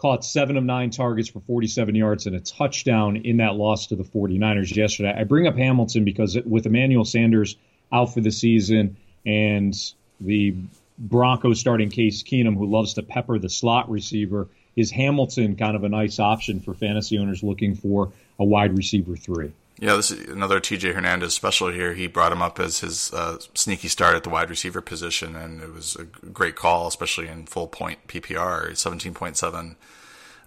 caught 0.06 0.24
seven 0.24 0.56
of 0.56 0.64
nine 0.64 0.92
targets 0.92 1.30
for 1.30 1.40
47 1.40 1.96
yards 1.96 2.28
and 2.28 2.36
a 2.36 2.40
touchdown 2.40 3.18
in 3.18 3.38
that 3.38 3.56
loss 3.56 3.88
to 3.88 3.96
the 3.96 4.04
49ers 4.04 4.76
yesterday. 4.76 5.12
I 5.12 5.24
bring 5.24 5.48
up 5.48 5.56
Hamilton 5.56 6.06
because 6.06 6.38
with 6.46 6.68
Emmanuel 6.68 7.06
Sanders 7.06 7.56
out 7.92 8.14
for 8.14 8.22
the 8.22 8.30
season 8.30 8.98
and 9.26 9.76
the 10.22 10.54
Broncos 11.00 11.60
starting 11.60 11.90
Case 11.90 12.22
Keenum, 12.22 12.56
who 12.56 12.68
loves 12.68 12.94
to 12.94 13.02
pepper 13.02 13.40
the 13.40 13.50
slot 13.50 13.90
receiver, 13.90 14.48
is 14.76 14.92
Hamilton 14.92 15.56
kind 15.56 15.76
of 15.76 15.84
a 15.84 15.90
nice 15.90 16.20
option 16.20 16.60
for 16.60 16.76
fantasy 16.76 17.18
owners 17.18 17.42
looking 17.42 17.74
for 17.74 18.12
a 18.38 18.46
wide 18.46 18.78
receiver 18.78 19.16
three? 19.16 19.54
Yeah, 19.78 19.96
this 19.98 20.10
is 20.10 20.30
another 20.30 20.62
TJ 20.62 20.94
Hernandez 20.94 21.34
special 21.34 21.70
here. 21.70 21.94
He 21.94 22.08
brought 22.08 22.32
him 22.32 22.42
up 22.42 22.60
as 22.60 22.80
his 22.80 23.14
uh, 23.14 23.40
sneaky 23.54 23.90
start 23.90 24.16
at 24.16 24.24
the 24.24 24.30
wide 24.30 24.50
receiver 24.50 24.80
position, 24.80 25.36
and 25.36 25.62
it 25.62 25.74
was 25.74 25.98
a 25.98 26.06
great 26.06 26.56
call, 26.56 26.88
especially 26.88 27.28
in 27.28 27.46
full 27.46 27.68
point 27.68 28.08
PPR. 28.08 28.72
17.7 28.72 29.76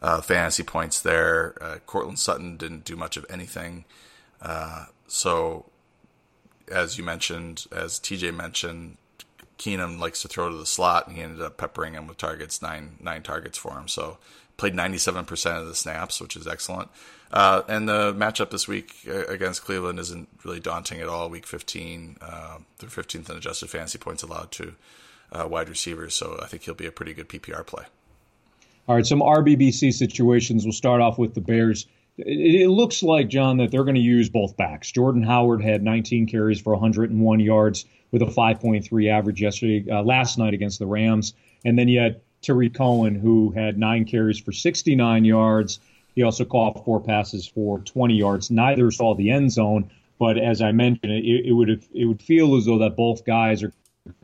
uh, 0.01 0.21
fantasy 0.23 0.63
points 0.63 1.01
there. 1.01 1.55
Uh, 1.61 1.77
Courtland 1.85 2.19
Sutton 2.19 2.57
didn't 2.57 2.85
do 2.85 2.97
much 2.97 3.19
of 3.19 3.27
anything. 3.29 3.85
Uh, 4.41 4.87
so, 5.07 5.67
as 6.73 6.97
you 6.97 7.05
mentioned, 7.05 7.67
as 7.71 7.99
TJ 7.99 8.35
mentioned, 8.35 8.97
Keenum 9.59 9.99
likes 9.99 10.23
to 10.23 10.29
throw 10.29 10.49
to 10.51 10.57
the 10.57 10.65
slot, 10.65 11.07
and 11.07 11.17
he 11.17 11.23
ended 11.23 11.43
up 11.43 11.59
peppering 11.59 11.93
him 11.93 12.07
with 12.07 12.17
targets, 12.17 12.63
nine 12.63 12.97
nine 12.99 13.23
targets 13.23 13.59
for 13.59 13.73
him. 13.73 13.89
So, 13.89 14.17
played 14.59 14.75
97% 14.75 15.61
of 15.61 15.67
the 15.67 15.75
snaps, 15.75 16.21
which 16.21 16.37
is 16.37 16.47
excellent. 16.47 16.91
Uh, 17.33 17.63
and 17.69 17.89
the 17.89 18.13
matchup 18.13 18.51
this 18.51 18.69
week 18.69 18.97
uh, 19.09 19.25
against 19.27 19.65
Cleveland 19.65 19.99
isn't 19.99 20.29
really 20.45 20.61
daunting 20.61 21.01
at 21.01 21.09
all. 21.09 21.31
Week 21.31 21.47
15, 21.47 22.19
uh, 22.21 22.59
they're 22.79 22.89
15th 22.91 23.31
in 23.31 23.37
adjusted 23.37 23.71
fantasy 23.71 23.99
points 23.99 24.23
allowed 24.23 24.51
to 24.53 24.75
uh, 25.33 25.47
wide 25.49 25.69
receivers, 25.69 26.15
so 26.15 26.39
I 26.43 26.47
think 26.47 26.65
he'll 26.65 26.75
be 26.75 26.87
a 26.87 26.93
pretty 26.93 27.15
good 27.15 27.29
PPR 27.29 27.67
play. 27.67 27.85
All 28.89 28.97
right, 28.97 29.07
some 29.07 29.21
RBBC 29.21 29.93
situations. 29.93 30.65
We'll 30.65 30.73
start 30.73 31.01
off 31.01 31.19
with 31.19 31.35
the 31.35 31.43
Bears. 31.43 31.87
It, 32.17 32.63
it 32.63 32.69
looks 32.71 33.03
like, 33.03 33.29
John, 33.29 33.59
that 33.59 33.71
they're 33.71 33.85
going 33.85 33.95
to 33.95 34.01
use 34.01 34.31
both 34.31 34.57
backs. 34.57 34.91
Jordan 34.91 35.23
Howard 35.23 35.63
had 35.63 35.83
19 35.83 36.27
carries 36.27 36.61
for 36.61 36.73
101 36.73 37.41
yards 37.41 37.85
with 38.11 38.23
a 38.23 38.27
5.3 38.27 39.11
average 39.11 39.43
yesterday, 39.43 39.85
uh, 39.91 40.03
last 40.03 40.39
night 40.39 40.55
against 40.55 40.79
the 40.79 40.87
Rams. 40.87 41.35
And 41.67 41.79
then 41.79 41.89
you 41.89 42.01
had 42.01 42.23
Tarik 42.43 42.75
Cohen, 42.75 43.15
who 43.15 43.51
had 43.51 43.79
nine 43.79 44.05
carries 44.05 44.39
for 44.39 44.53
69 44.53 45.25
yards 45.25 45.81
he 46.19 46.25
also 46.25 46.45
caught 46.45 46.85
four 46.85 47.01
passes 47.01 47.47
for 47.47 47.79
20 47.79 48.17
yards. 48.17 48.51
Neither 48.51 48.91
saw 48.91 49.15
the 49.15 49.31
end 49.31 49.53
zone, 49.53 49.89
but 50.19 50.37
as 50.37 50.61
I 50.61 50.73
mentioned, 50.73 51.13
it, 51.13 51.47
it 51.47 51.53
would 51.53 51.69
it 51.95 52.07
would 52.07 52.21
feel 52.21 52.57
as 52.57 52.65
though 52.65 52.79
that 52.79 52.97
both 52.97 53.25
guys 53.25 53.63
are, 53.63 53.73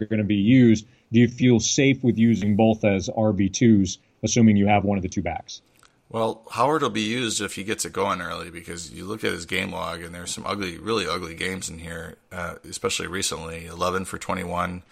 are 0.00 0.06
going 0.06 0.18
to 0.18 0.24
be 0.24 0.34
used. 0.34 0.88
Do 1.12 1.20
you 1.20 1.28
feel 1.28 1.60
safe 1.60 2.02
with 2.02 2.18
using 2.18 2.56
both 2.56 2.84
as 2.84 3.08
RB 3.10 3.52
twos, 3.52 3.98
assuming 4.24 4.56
you 4.56 4.66
have 4.66 4.82
one 4.84 4.98
of 4.98 5.02
the 5.02 5.08
two 5.08 5.22
backs? 5.22 5.62
Well, 6.08 6.42
Howard 6.50 6.82
will 6.82 6.90
be 6.90 7.02
used 7.02 7.40
if 7.40 7.54
he 7.54 7.62
gets 7.62 7.84
it 7.84 7.92
going 7.92 8.20
early 8.20 8.50
because 8.50 8.90
you 8.90 9.04
look 9.04 9.22
at 9.22 9.30
his 9.30 9.46
game 9.46 9.70
log 9.70 10.02
and 10.02 10.12
there's 10.12 10.32
some 10.32 10.44
ugly, 10.46 10.78
really 10.78 11.06
ugly 11.06 11.36
games 11.36 11.70
in 11.70 11.78
here, 11.78 12.16
uh, 12.32 12.56
especially 12.68 13.06
recently. 13.06 13.66
11 13.66 14.04
for 14.04 14.18
21 14.18 14.82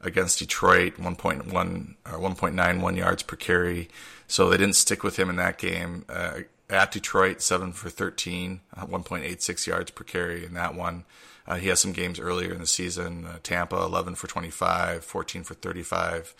against 0.00 0.38
Detroit, 0.38 0.96
1.1 0.96 1.94
or 2.06 2.18
1.91 2.18 2.96
yards 2.96 3.22
per 3.22 3.36
carry. 3.36 3.88
So 4.26 4.48
they 4.48 4.56
didn't 4.56 4.76
stick 4.76 5.02
with 5.02 5.18
him 5.18 5.30
in 5.30 5.36
that 5.36 5.58
game. 5.58 6.04
Uh, 6.08 6.40
at 6.70 6.92
Detroit, 6.92 7.40
7 7.40 7.72
for 7.72 7.88
13, 7.88 8.60
uh, 8.76 8.86
1.86 8.86 9.66
yards 9.66 9.90
per 9.90 10.04
carry 10.04 10.44
in 10.44 10.54
that 10.54 10.74
one. 10.74 11.04
Uh, 11.46 11.56
he 11.56 11.68
has 11.68 11.80
some 11.80 11.92
games 11.92 12.20
earlier 12.20 12.52
in 12.52 12.60
the 12.60 12.66
season. 12.66 13.24
Uh, 13.24 13.38
Tampa, 13.42 13.76
11 13.76 14.16
for 14.16 14.26
25, 14.26 15.02
14 15.02 15.44
for 15.44 15.54
35. 15.54 16.34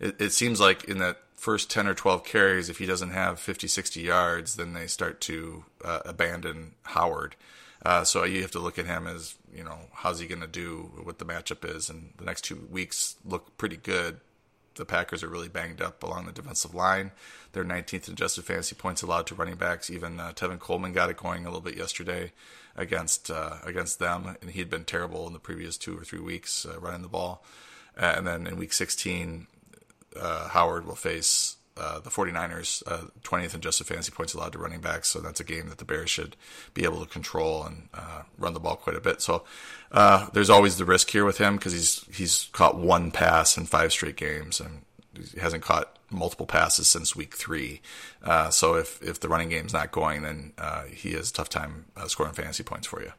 It, 0.00 0.20
it, 0.20 0.32
seems 0.32 0.60
like 0.60 0.84
in 0.84 0.98
that 0.98 1.18
first 1.34 1.70
10 1.70 1.86
or 1.86 1.94
12 1.94 2.24
carries, 2.24 2.70
if 2.70 2.78
he 2.78 2.86
doesn't 2.86 3.10
have 3.10 3.38
50, 3.38 3.68
60 3.68 4.00
yards, 4.00 4.56
then 4.56 4.72
they 4.72 4.86
start 4.86 5.20
to 5.22 5.64
uh, 5.84 6.00
abandon 6.06 6.72
Howard. 6.84 7.36
Uh, 7.86 8.02
so 8.02 8.24
you 8.24 8.42
have 8.42 8.50
to 8.50 8.58
look 8.58 8.80
at 8.80 8.86
him 8.86 9.06
as, 9.06 9.36
you 9.54 9.62
know, 9.62 9.78
how's 9.92 10.18
he 10.18 10.26
going 10.26 10.40
to 10.40 10.48
do, 10.48 10.90
what 11.04 11.20
the 11.20 11.24
matchup 11.24 11.64
is. 11.64 11.88
And 11.88 12.12
the 12.16 12.24
next 12.24 12.42
two 12.42 12.66
weeks 12.68 13.14
look 13.24 13.56
pretty 13.58 13.76
good 13.76 14.18
the 14.74 14.84
Packers 14.84 15.22
are 15.22 15.28
really 15.28 15.48
banged 15.48 15.80
up 15.80 16.02
along 16.02 16.26
the 16.26 16.32
defensive 16.32 16.74
line. 16.74 17.12
They're 17.52 17.64
19th 17.64 18.08
in 18.08 18.14
adjusted 18.14 18.44
fantasy 18.44 18.74
points 18.74 19.02
allowed 19.02 19.28
to 19.28 19.36
running 19.36 19.54
backs. 19.54 19.88
Even 19.88 20.18
uh, 20.18 20.32
Tevin 20.34 20.58
Coleman 20.58 20.92
got 20.92 21.10
it 21.10 21.16
going 21.16 21.44
a 21.44 21.48
little 21.48 21.60
bit 21.60 21.76
yesterday 21.76 22.32
against 22.74 23.30
uh, 23.30 23.56
against 23.64 24.00
them, 24.00 24.36
and 24.42 24.50
he 24.50 24.58
had 24.58 24.68
been 24.68 24.84
terrible 24.84 25.26
in 25.28 25.32
the 25.32 25.38
previous 25.38 25.78
two 25.78 25.96
or 25.96 26.04
three 26.04 26.20
weeks 26.20 26.66
uh, 26.66 26.78
running 26.78 27.02
the 27.02 27.08
ball. 27.08 27.42
and 27.96 28.26
then 28.26 28.46
in 28.46 28.56
week 28.56 28.74
16, 28.74 29.46
uh, 30.20 30.48
Howard 30.48 30.86
will 30.86 30.94
face 30.96 31.56
uh, 31.76 32.00
the 32.00 32.10
49ers, 32.10 32.82
uh, 32.86 33.06
20th 33.22 33.50
in 33.50 33.56
adjusted 33.56 33.86
fantasy 33.86 34.10
points 34.10 34.34
allowed 34.34 34.52
to 34.52 34.58
running 34.58 34.80
backs. 34.80 35.08
So 35.08 35.20
that's 35.20 35.40
a 35.40 35.44
game 35.44 35.68
that 35.68 35.78
the 35.78 35.84
Bears 35.84 36.10
should 36.10 36.36
be 36.74 36.84
able 36.84 37.00
to 37.00 37.10
control 37.10 37.64
and 37.64 37.88
uh, 37.92 38.22
run 38.38 38.54
the 38.54 38.60
ball 38.60 38.76
quite 38.76 38.96
a 38.96 39.00
bit. 39.00 39.20
So 39.20 39.44
uh, 39.92 40.28
there's 40.32 40.50
always 40.50 40.78
the 40.78 40.84
risk 40.84 41.10
here 41.10 41.24
with 41.24 41.38
him 41.38 41.56
because 41.56 41.72
he's 41.72 42.04
he's 42.12 42.48
caught 42.52 42.76
one 42.78 43.10
pass 43.10 43.56
in 43.56 43.66
five 43.66 43.92
straight 43.92 44.16
games 44.16 44.60
and 44.60 44.82
he 45.32 45.40
hasn't 45.40 45.62
caught 45.62 45.98
multiple 46.10 46.46
passes 46.46 46.88
since 46.88 47.14
week 47.14 47.34
three. 47.34 47.80
Uh, 48.22 48.50
so 48.50 48.74
if 48.74 49.02
if 49.02 49.20
the 49.20 49.28
running 49.28 49.48
game's 49.48 49.72
not 49.72 49.92
going, 49.92 50.22
then 50.22 50.52
he 50.90 51.12
has 51.12 51.30
a 51.30 51.32
tough 51.32 51.48
time 51.48 51.86
scoring 52.06 52.32
fantasy 52.32 52.62
points 52.62 52.86
for 52.86 53.02
you. 53.02 53.12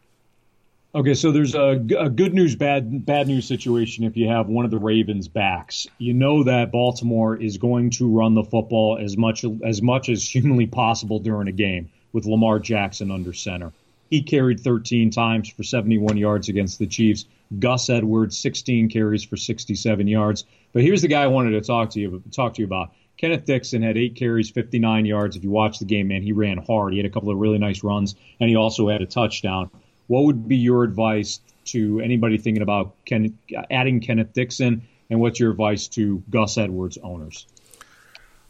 Okay, 0.98 1.14
so 1.14 1.32
there's 1.32 1.54
a, 1.54 1.80
a, 2.00 2.10
good 2.10 2.34
news, 2.34 2.56
bad 2.56 3.06
bad 3.06 3.28
news 3.28 3.48
situation 3.48 4.04
if 4.04 4.18
you 4.18 4.28
have 4.30 4.48
one 4.48 4.66
of 4.66 4.72
the 4.72 4.80
Ravens 4.80 5.28
backs. 5.28 5.86
You 6.00 6.16
know 6.16 6.44
that 6.46 6.72
Baltimore 6.72 7.40
is 7.40 7.60
going 7.60 7.92
to 7.92 8.10
run 8.10 8.34
the 8.34 8.44
football 8.44 8.98
as 9.00 9.16
much 9.16 9.46
as 9.64 9.80
much 9.80 10.10
as 10.10 10.28
humanly 10.28 10.66
possible 10.66 11.20
during 11.20 11.50
a 11.50 11.52
game 11.52 11.92
with 12.14 12.26
Lamar 12.26 12.58
Jackson 12.58 13.12
under 13.12 13.32
center. 13.32 13.74
He 14.10 14.24
carried 14.24 14.62
13 14.62 15.12
times 15.12 15.50
for 15.50 15.62
71 15.62 16.18
yards 16.18 16.50
against 16.50 16.80
the 16.80 16.88
Chiefs. 16.88 17.26
Gus 17.60 17.92
Edwards 17.92 18.36
16 18.40 18.90
carries 18.90 19.24
for 19.24 19.38
67 19.38 20.08
yards. 20.08 20.46
But 20.74 20.82
here's 20.82 21.04
the 21.04 21.10
guy 21.10 21.22
I 21.22 21.28
wanted 21.28 21.52
to 21.52 21.62
talk 21.62 21.92
to 21.92 22.00
you 22.00 22.24
talk 22.32 22.56
to 22.56 22.64
you 22.64 22.66
about. 22.66 22.90
Kenneth 23.18 23.46
Dixon 23.46 23.84
had 23.84 23.98
eight 23.98 24.16
carries, 24.16 24.50
59 24.50 25.06
yards. 25.06 25.36
If 25.36 25.44
you 25.44 25.52
watch 25.52 25.78
the 25.78 25.86
game, 25.86 26.08
man, 26.08 26.24
he 26.24 26.32
ran 26.32 26.58
hard. 26.58 26.94
He 26.94 26.98
had 26.98 27.06
a 27.06 27.12
couple 27.12 27.30
of 27.30 27.38
really 27.38 27.60
nice 27.60 27.84
runs, 27.84 28.16
and 28.40 28.50
he 28.50 28.56
also 28.56 28.90
had 28.90 29.04
a 29.04 29.08
touchdown. 29.08 29.70
What 30.08 30.24
would 30.24 30.48
be 30.48 30.58
your 30.58 30.84
advice 30.84 31.40
to 31.66 32.00
anybody 32.00 32.38
thinking 32.38 32.64
about 32.64 32.96
Ken, 33.06 33.38
adding 33.70 34.00
Kenneth 34.00 34.34
Dixon, 34.34 34.88
and 35.10 35.20
what's 35.20 35.40
your 35.40 35.52
advice 35.52 35.88
to 35.90 36.24
Gus 36.30 36.58
Edwards 36.58 36.98
owners? 37.04 37.46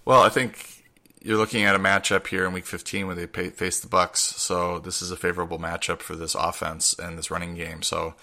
Well, 0.06 0.22
I 0.22 0.30
think 0.30 0.86
you're 1.22 1.38
looking 1.38 1.64
at 1.64 1.76
a 1.76 1.80
matchup 1.80 2.28
here 2.28 2.46
in 2.46 2.54
Week 2.54 2.66
15 2.66 3.08
where 3.08 3.16
they 3.16 3.28
face 3.50 3.80
the 3.80 3.88
Bucks. 3.88 4.20
So 4.20 4.80
this 4.80 5.02
is 5.02 5.12
a 5.12 5.18
favorable 5.18 5.60
matchup 5.60 6.02
for 6.02 6.16
this 6.16 6.36
offense 6.36 6.94
and 6.98 7.18
this 7.18 7.30
running 7.30 7.56
game. 7.56 7.82
So 7.82 8.14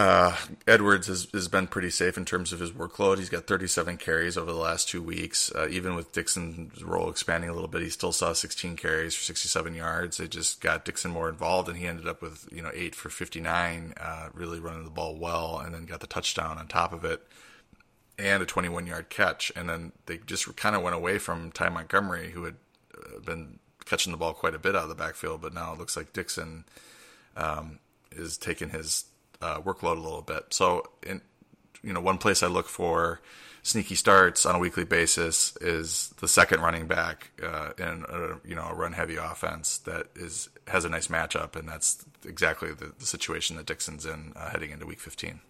uh, 0.00 0.34
Edwards 0.66 1.08
has, 1.08 1.28
has 1.34 1.46
been 1.48 1.66
pretty 1.66 1.90
safe 1.90 2.16
in 2.16 2.24
terms 2.24 2.54
of 2.54 2.60
his 2.60 2.70
workload. 2.70 3.18
He's 3.18 3.28
got 3.28 3.46
37 3.46 3.98
carries 3.98 4.38
over 4.38 4.50
the 4.50 4.58
last 4.58 4.88
two 4.88 5.02
weeks. 5.02 5.52
Uh, 5.54 5.68
even 5.68 5.94
with 5.94 6.12
Dixon's 6.12 6.82
role 6.82 7.10
expanding 7.10 7.50
a 7.50 7.52
little 7.52 7.68
bit, 7.68 7.82
he 7.82 7.90
still 7.90 8.10
saw 8.10 8.32
16 8.32 8.76
carries 8.76 9.14
for 9.14 9.22
67 9.22 9.74
yards. 9.74 10.16
They 10.16 10.26
just 10.26 10.62
got 10.62 10.86
Dixon 10.86 11.10
more 11.10 11.28
involved, 11.28 11.68
and 11.68 11.76
he 11.76 11.86
ended 11.86 12.08
up 12.08 12.22
with 12.22 12.48
you 12.50 12.62
know 12.62 12.70
eight 12.72 12.94
for 12.94 13.10
59, 13.10 13.92
uh, 14.00 14.30
really 14.32 14.58
running 14.58 14.84
the 14.84 14.90
ball 14.90 15.18
well, 15.18 15.58
and 15.58 15.74
then 15.74 15.84
got 15.84 16.00
the 16.00 16.06
touchdown 16.06 16.56
on 16.56 16.66
top 16.66 16.94
of 16.94 17.04
it, 17.04 17.20
and 18.18 18.42
a 18.42 18.46
21 18.46 18.86
yard 18.86 19.10
catch. 19.10 19.52
And 19.54 19.68
then 19.68 19.92
they 20.06 20.16
just 20.16 20.56
kind 20.56 20.74
of 20.74 20.80
went 20.80 20.96
away 20.96 21.18
from 21.18 21.52
Ty 21.52 21.68
Montgomery, 21.68 22.30
who 22.30 22.44
had 22.44 22.56
uh, 22.96 23.18
been 23.20 23.58
catching 23.84 24.12
the 24.12 24.18
ball 24.18 24.32
quite 24.32 24.54
a 24.54 24.58
bit 24.58 24.74
out 24.74 24.84
of 24.84 24.88
the 24.88 24.94
backfield, 24.94 25.42
but 25.42 25.52
now 25.52 25.74
it 25.74 25.78
looks 25.78 25.94
like 25.94 26.14
Dixon 26.14 26.64
um, 27.36 27.80
is 28.12 28.38
taking 28.38 28.70
his 28.70 29.04
uh, 29.42 29.60
workload 29.60 29.96
a 29.96 30.00
little 30.00 30.22
bit. 30.22 30.46
So, 30.50 30.84
in 31.02 31.20
you 31.82 31.92
know, 31.92 32.00
one 32.00 32.18
place 32.18 32.42
I 32.42 32.46
look 32.46 32.68
for 32.68 33.20
sneaky 33.62 33.94
starts 33.94 34.46
on 34.46 34.54
a 34.54 34.58
weekly 34.58 34.84
basis 34.84 35.56
is 35.60 36.14
the 36.20 36.28
second 36.28 36.60
running 36.60 36.86
back 36.86 37.30
uh, 37.42 37.70
in 37.78 38.04
a, 38.08 38.48
you 38.48 38.54
know 38.54 38.68
a 38.68 38.74
run 38.74 38.92
heavy 38.92 39.16
offense 39.16 39.78
that 39.78 40.06
is 40.16 40.48
has 40.68 40.84
a 40.84 40.88
nice 40.88 41.08
matchup, 41.08 41.56
and 41.56 41.68
that's 41.68 42.04
exactly 42.26 42.72
the, 42.72 42.92
the 42.98 43.06
situation 43.06 43.56
that 43.56 43.66
Dixon's 43.66 44.06
in 44.06 44.32
uh, 44.36 44.50
heading 44.50 44.70
into 44.70 44.86
Week 44.86 45.00
15. 45.00 45.40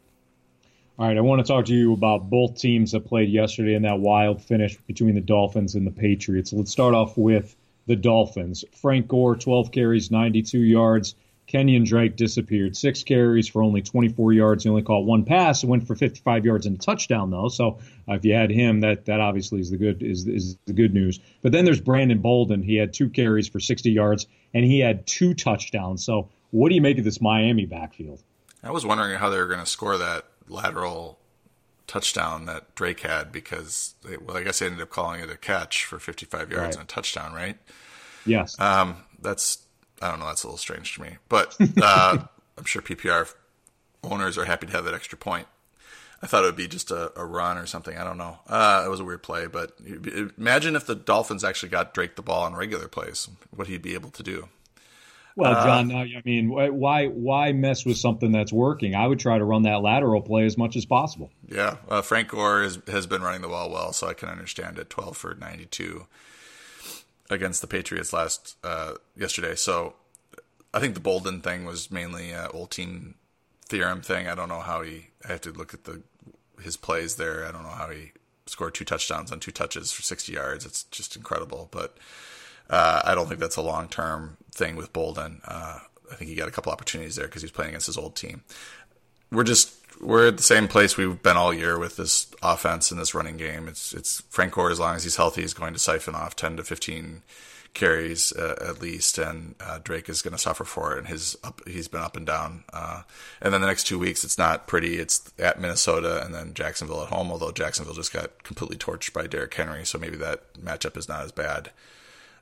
All 0.99 1.07
right, 1.07 1.17
I 1.17 1.21
want 1.23 1.45
to 1.45 1.51
talk 1.51 1.65
to 1.67 1.75
you 1.75 1.95
about 1.95 2.29
both 2.29 2.59
teams 2.59 2.93
that 2.93 3.07
played 3.07 3.31
yesterday 3.31 3.75
in 3.75 3.83
that 3.83 4.01
wild 4.01 4.43
finish 4.43 4.77
between 4.87 5.15
the 5.15 5.23
Dolphins 5.23 5.75
and 5.75 5.87
the 5.87 5.91
Patriots. 5.91 6.53
Let's 6.53 6.71
start 6.71 6.95
off 6.95 7.17
with 7.17 7.57
the 7.87 7.97
Dolphins. 7.97 8.65
Frank 8.83 9.09
Gore, 9.09 9.35
12 9.35 9.73
carries, 9.73 10.11
92 10.11 10.59
yards. 10.59 11.15
Kenyan 11.51 11.85
Drake 11.85 12.17
disappeared. 12.17 12.77
Six 12.77 13.03
carries 13.03 13.49
for 13.49 13.63
only 13.63 13.83
24 13.83 14.33
yards. 14.33 14.65
He 14.65 14.71
only 14.71 14.83
caught 14.83 15.05
one 15.05 15.25
pass. 15.25 15.65
It 15.65 15.67
went 15.67 15.87
for 15.87 15.95
55 15.95 16.45
yards 16.45 16.67
and 16.67 16.77
a 16.77 16.79
touchdown 16.79 17.31
though. 17.31 17.49
So 17.49 17.79
uh, 18.09 18.15
if 18.15 18.25
you 18.25 18.35
had 18.35 18.51
him, 18.51 18.81
that 18.81 19.07
that 19.07 19.21
obviously 19.21 19.61
is 19.61 19.71
the 19.71 19.77
good 19.77 20.03
is 20.03 20.27
is 20.27 20.57
the 20.67 20.73
good 20.73 20.95
news. 20.95 21.19
But 21.43 21.53
then 21.53 21.65
there's 21.65 21.81
Brandon 21.81 22.19
Bolden. 22.19 22.63
He 22.63 22.77
had 22.77 22.93
two 22.93 23.09
carries 23.09 23.49
for 23.49 23.59
60 23.59 23.91
yards 23.91 24.27
and 24.55 24.65
he 24.65 24.79
had 24.79 25.07
two 25.07 25.35
touchdowns. 25.35 26.05
So 26.05 26.31
what 26.51 26.69
do 26.69 26.75
you 26.75 26.81
make 26.81 26.99
of 26.99 27.05
this 27.05 27.21
Miami 27.21 27.67
backfield? 27.67 28.23
I 28.63 28.71
was 28.71 28.87
wondering 28.87 29.19
how 29.19 29.31
they 29.31 29.39
were 29.39 29.47
going 29.47 29.61
to 29.61 29.67
score 29.67 29.97
that 29.99 30.27
lateral 30.49 31.19
touchdown 31.87 32.47
that 32.47 32.75
Drake 32.77 33.01
had 33.01 33.33
because 33.33 33.95
they, 34.03 34.17
well, 34.17 34.37
I 34.37 34.45
guess 34.45 34.61
they 34.61 34.67
ended 34.67 34.83
up 34.83 34.91
calling 34.91 35.21
it 35.21 35.31
a 35.31 35.37
catch 35.37 35.85
for 35.85 35.99
55 35.99 36.51
yards 36.51 36.61
right. 36.61 36.75
and 36.75 36.85
a 36.85 36.87
touchdown, 36.87 37.33
right? 37.33 37.57
Yes. 38.27 38.59
Um, 38.61 38.97
that's 39.21 39.59
I 40.01 40.11
don't 40.11 40.19
know. 40.19 40.27
That's 40.27 40.43
a 40.45 40.47
little 40.47 40.59
strange 40.59 40.95
to 40.95 41.03
me, 41.03 41.17
but 41.29 41.57
uh, 41.83 42.19
I'm 42.59 42.65
sure 42.65 42.83
PPR 42.83 43.33
owners 44.03 44.39
are 44.39 44.45
happy 44.45 44.67
to 44.67 44.73
have 44.73 44.85
that 44.85 44.95
extra 44.95 45.19
point. 45.19 45.47
I 46.23 46.27
thought 46.27 46.43
it 46.43 46.49
would 46.49 46.57
be 46.57 46.69
just 46.69 46.91
a, 46.91 47.19
a 47.19 47.25
run 47.25 47.57
or 47.57 47.67
something. 47.67 47.97
I 47.97 48.05
don't 48.05 48.19
know. 48.19 48.41
Uh, 48.47 48.83
it 48.85 48.91
was 48.91 49.01
a 49.01 49.05
weird 49.05 49.23
play, 49.23 49.47
but 49.47 49.73
imagine 50.37 50.77
if 50.77 50.85
the 50.87 50.95
Dolphins 50.95 51.45
actually 51.45 51.71
got 51.71 51.95
Drake 51.95 52.17
the 52.17 52.23
ball 52.23 52.43
on 52.43 52.55
regular 52.55 52.89
plays, 52.89 53.29
what 53.51 53.69
he'd 53.69 53.83
be 53.83 53.95
able 53.95 54.11
to 54.11 54.23
do. 54.23 54.49
Well, 55.37 55.57
uh, 55.57 55.65
John, 55.65 55.93
I 55.93 56.21
mean, 56.25 56.51
why 56.51 57.07
why 57.07 57.53
mess 57.53 57.87
with 57.87 57.97
something 57.97 58.33
that's 58.33 58.53
working? 58.53 58.95
I 58.95 59.07
would 59.07 59.21
try 59.21 59.39
to 59.39 59.45
run 59.45 59.63
that 59.63 59.81
lateral 59.81 60.21
play 60.21 60.45
as 60.45 60.59
much 60.59 60.77
as 60.77 60.85
possible. 60.85 61.31
Yeah, 61.49 61.77
uh, 61.89 62.03
Frank 62.03 62.29
Gore 62.29 62.63
is, 62.65 62.79
has 62.89 63.07
been 63.07 63.23
running 63.23 63.41
the 63.41 63.49
ball 63.49 63.71
well, 63.71 63.93
so 63.93 64.09
I 64.09 64.13
can 64.13 64.29
understand 64.29 64.79
it. 64.79 64.91
Twelve 64.91 65.17
for 65.17 65.35
ninety-two 65.35 66.07
against 67.31 67.61
the 67.61 67.67
Patriots 67.67 68.13
last 68.13 68.57
uh, 68.65 68.95
yesterday. 69.17 69.55
So 69.55 69.95
I 70.75 70.81
think 70.81 70.95
the 70.95 71.01
Bolden 71.01 71.41
thing 71.41 71.65
was 71.65 71.91
mainly 71.91 72.31
a 72.33 72.49
old 72.49 72.71
team 72.71 73.15
theorem 73.69 74.03
thing. 74.03 74.29
I 74.29 74.35
don't 74.35 74.49
know 74.49 74.61
how 74.61 74.83
he. 74.83 75.09
I 75.25 75.33
have 75.33 75.41
to 75.43 75.53
look 75.53 75.75
at 75.75 75.85
the 75.85 76.03
his 76.63 76.77
plays 76.77 77.17
there. 77.17 77.47
I 77.47 77.53
don't 77.53 77.63
know 77.63 77.71
how 77.71 77.89
he 77.89 78.13
scored 78.47 78.75
two 78.75 78.85
touchdowns 78.85 79.33
on 79.33 79.41
two 79.41 79.53
touches 79.53 79.93
for 79.93 80.03
60 80.03 80.33
yards. 80.33 80.67
It's 80.67 80.85
just 80.85 81.17
incredible. 81.17 81.69
But 81.71 81.97
uh, 82.69 83.01
I 83.05 83.15
don't 83.15 83.29
think 83.29 83.41
that's 83.41 83.57
a 83.57 83.63
long 83.63 83.89
term 83.89 84.37
thing 84.53 84.77
with 84.77 84.93
Bolden. 84.93 85.41
Uh, 85.45 85.79
I 86.11 86.15
think 86.17 86.31
he 86.31 86.37
got 86.37 86.49
a 86.49 86.53
couple 86.53 86.73
opportunities 86.73 87.17
there 87.17 87.27
because 87.27 87.43
he's 87.43 87.51
playing 87.51 87.71
against 87.71 87.87
his 87.87 87.97
old 87.97 88.17
team. 88.17 88.43
We're 89.31 89.45
just 89.45 89.80
we're 90.01 90.29
at 90.29 90.37
the 90.37 90.43
same 90.43 90.69
place 90.69 90.97
we've 90.97 91.23
been 91.23 91.37
all 91.37 91.53
year 91.53 91.79
with 91.79 91.97
this 91.97 92.27
offense 92.43 92.91
and 92.91 93.01
this 93.01 93.15
running 93.15 93.37
game. 93.37 93.69
It's 93.69 93.93
it's 93.93 94.23
Frank 94.31 94.55
Gore 94.55 94.71
as 94.71 94.81
long 94.81 94.97
as 94.97 95.05
he's 95.05 95.17
healthy 95.17 95.43
is 95.43 95.55
going 95.55 95.73
to 95.73 95.79
siphon 95.79 96.15
off 96.15 96.37
ten 96.37 96.57
to 96.57 96.65
fifteen 96.65 97.23
carries 97.73 98.33
uh, 98.33 98.57
at 98.61 98.83
least, 98.83 99.19
and 99.19 99.55
uh, 99.61 99.79
Drake 99.83 100.09
is 100.09 100.23
going 100.23 100.33
to 100.33 100.39
suffer 100.39 100.65
for 100.65 100.95
it. 100.95 100.99
And 100.99 101.09
his 101.09 101.37
up, 101.45 101.61
he's 101.67 101.89
been 101.89 102.01
up 102.01 102.17
and 102.17 102.27
down. 102.27 102.65
Uh, 102.73 103.03
and 103.41 103.55
then 103.55 103.61
the 103.61 103.67
next 103.67 103.85
two 103.85 103.99
weeks, 103.99 104.25
it's 104.25 104.39
not 104.39 104.67
pretty. 104.67 104.99
It's 104.99 105.31
at 105.39 105.61
Minnesota 105.61 106.25
and 106.25 106.35
then 106.35 106.55
Jacksonville 106.55 107.03
at 107.03 107.11
home. 107.11 107.31
Although 107.31 107.53
Jacksonville 107.53 107.95
just 107.95 108.13
got 108.13 108.43
completely 108.43 108.77
torched 108.77 109.13
by 109.13 109.27
Derrick 109.27 109.55
Henry, 109.55 109.85
so 109.85 109.99
maybe 109.99 110.17
that 110.17 110.55
matchup 110.55 110.97
is 110.97 111.09
not 111.09 111.25
as 111.25 111.33
bad 111.33 111.71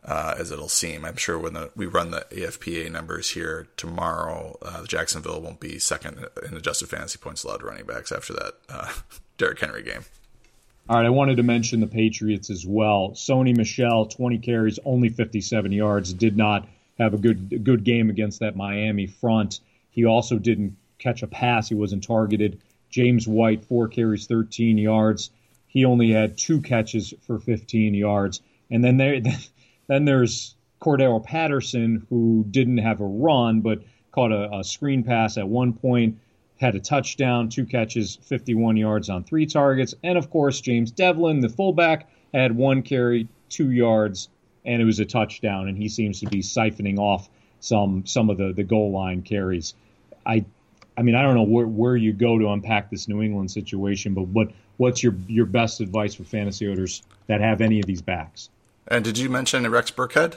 uh, 0.04 0.34
as 0.38 0.50
it'll 0.50 0.68
seem. 0.68 1.04
I'm 1.04 1.16
sure 1.16 1.38
when 1.38 1.54
the, 1.54 1.70
we 1.76 1.86
run 1.86 2.10
the 2.10 2.26
AFPA 2.30 2.90
numbers 2.90 3.30
here 3.30 3.68
tomorrow, 3.76 4.58
uh, 4.62 4.86
Jacksonville 4.86 5.40
won't 5.40 5.60
be 5.60 5.78
second 5.78 6.26
in 6.46 6.56
adjusted 6.56 6.88
fantasy 6.88 7.18
points 7.18 7.44
allowed 7.44 7.58
to 7.58 7.66
running 7.66 7.86
backs 7.86 8.12
after 8.12 8.32
that 8.34 8.52
uh, 8.68 8.92
Derrick 9.38 9.60
Henry 9.60 9.82
game. 9.82 10.04
All 10.88 10.96
right, 10.96 11.06
I 11.06 11.10
wanted 11.10 11.36
to 11.36 11.42
mention 11.42 11.80
the 11.80 11.86
Patriots 11.86 12.48
as 12.48 12.64
well. 12.66 13.10
Sony 13.10 13.54
Michel, 13.54 14.06
20 14.06 14.38
carries, 14.38 14.78
only 14.86 15.10
57 15.10 15.70
yards, 15.70 16.14
did 16.14 16.36
not 16.36 16.66
have 16.98 17.12
a 17.12 17.18
good 17.18 17.62
good 17.62 17.84
game 17.84 18.08
against 18.10 18.40
that 18.40 18.56
Miami 18.56 19.06
front. 19.06 19.60
He 19.90 20.06
also 20.06 20.38
didn't 20.38 20.76
catch 20.98 21.22
a 21.22 21.26
pass. 21.26 21.68
He 21.68 21.74
wasn't 21.74 22.04
targeted. 22.04 22.60
James 22.90 23.28
White, 23.28 23.64
four 23.66 23.88
carries, 23.88 24.26
13 24.26 24.78
yards. 24.78 25.30
He 25.66 25.84
only 25.84 26.10
had 26.10 26.38
two 26.38 26.60
catches 26.60 27.12
for 27.26 27.38
15 27.38 27.94
yards. 27.94 28.40
And 28.70 28.82
then 28.82 28.96
there, 28.96 29.20
Then 29.88 30.04
there's 30.04 30.54
Cordarrelle 30.80 31.24
Patterson, 31.24 32.06
who 32.08 32.44
didn't 32.50 32.78
have 32.78 33.00
a 33.00 33.06
run, 33.06 33.60
but 33.60 33.82
caught 34.12 34.32
a, 34.32 34.54
a 34.58 34.64
screen 34.64 35.02
pass 35.02 35.36
at 35.36 35.48
one 35.48 35.72
point, 35.72 36.18
had 36.60 36.74
a 36.74 36.80
touchdown, 36.80 37.48
two 37.48 37.64
catches, 37.64 38.16
51 38.16 38.76
yards 38.76 39.08
on 39.08 39.24
three 39.24 39.46
targets. 39.46 39.94
And 40.02 40.16
of 40.16 40.30
course, 40.30 40.60
James 40.60 40.90
Develin, 40.90 41.40
the 41.40 41.48
fullback, 41.48 42.08
had 42.32 42.56
one 42.56 42.82
carry, 42.82 43.28
two 43.48 43.70
yards, 43.70 44.28
and 44.64 44.80
it 44.82 44.84
was 44.84 45.00
a 45.00 45.04
touchdown. 45.04 45.68
And 45.68 45.76
he 45.76 45.88
seems 45.88 46.20
to 46.20 46.26
be 46.26 46.40
siphoning 46.40 46.98
off 46.98 47.28
some 47.60 48.06
some 48.06 48.30
of 48.30 48.38
the, 48.38 48.52
the 48.52 48.64
goal 48.64 48.92
line 48.92 49.22
carries. 49.22 49.74
I 50.26 50.44
I 50.96 51.02
mean, 51.02 51.14
I 51.14 51.22
don't 51.22 51.36
know 51.36 51.44
where, 51.44 51.66
where 51.66 51.96
you 51.96 52.12
go 52.12 52.38
to 52.38 52.48
unpack 52.48 52.90
this 52.90 53.06
New 53.08 53.22
England 53.22 53.50
situation, 53.50 54.14
but 54.14 54.26
what 54.28 54.50
what's 54.76 55.02
your 55.02 55.14
your 55.28 55.46
best 55.46 55.80
advice 55.80 56.14
for 56.14 56.24
fantasy 56.24 56.68
owners 56.68 57.02
that 57.28 57.40
have 57.40 57.60
any 57.60 57.80
of 57.80 57.86
these 57.86 58.02
backs? 58.02 58.50
And 58.88 59.04
did 59.04 59.18
you 59.18 59.28
mention 59.28 59.70
Rex 59.70 59.90
Burkhead? 59.90 60.36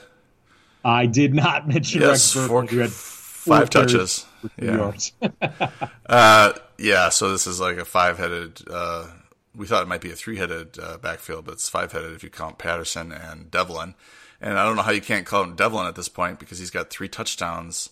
I 0.83 1.05
did 1.05 1.33
not 1.33 1.67
mention 1.67 2.01
yes, 2.01 2.35
Rex 2.35 2.47
Burkhead. 2.47 2.89
Four, 2.89 3.55
had 3.55 3.61
five 3.61 3.69
touches. 3.69 4.25
Yeah. 4.61 4.91
uh, 6.05 6.53
yeah. 6.77 7.09
So 7.09 7.31
this 7.31 7.47
is 7.47 7.59
like 7.59 7.77
a 7.77 7.85
five-headed. 7.85 8.61
Uh, 8.69 9.07
we 9.55 9.67
thought 9.67 9.83
it 9.83 9.87
might 9.87 10.01
be 10.01 10.11
a 10.11 10.15
three-headed 10.15 10.77
uh, 10.79 10.97
backfield, 10.97 11.45
but 11.45 11.53
it's 11.53 11.69
five-headed 11.69 12.13
if 12.13 12.23
you 12.23 12.29
count 12.29 12.57
Patterson 12.57 13.11
and 13.11 13.49
Develin. 13.49 13.95
And 14.39 14.57
I 14.57 14.65
don't 14.65 14.75
know 14.75 14.81
how 14.81 14.91
you 14.91 15.01
can't 15.01 15.25
call 15.25 15.43
him 15.43 15.55
Develin 15.55 15.87
at 15.87 15.95
this 15.95 16.09
point 16.09 16.39
because 16.39 16.59
he's 16.59 16.71
got 16.71 16.89
three 16.89 17.07
touchdowns 17.07 17.91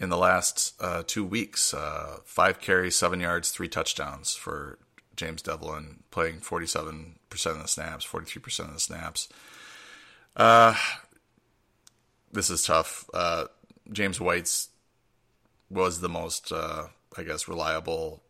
in 0.00 0.08
the 0.08 0.16
last 0.16 0.74
uh, 0.80 1.04
two 1.06 1.24
weeks. 1.24 1.72
Uh, 1.72 2.18
five 2.24 2.60
carries, 2.60 2.96
seven 2.96 3.20
yards, 3.20 3.50
three 3.50 3.68
touchdowns 3.68 4.34
for 4.34 4.78
James 5.16 5.42
Develin, 5.42 6.00
playing 6.10 6.40
47% 6.40 7.14
of 7.46 7.62
the 7.62 7.68
snaps, 7.68 8.04
43% 8.04 8.60
of 8.60 8.74
the 8.74 8.80
snaps. 8.80 9.28
Uh, 10.36 10.74
this 12.32 12.50
is 12.50 12.64
tough. 12.64 13.08
Uh, 13.14 13.46
James 13.92 14.20
White's 14.20 14.68
was 15.70 16.00
the 16.00 16.08
most, 16.08 16.52
uh, 16.52 16.88
I 17.16 17.22
guess, 17.22 17.48
reliable 17.48 18.22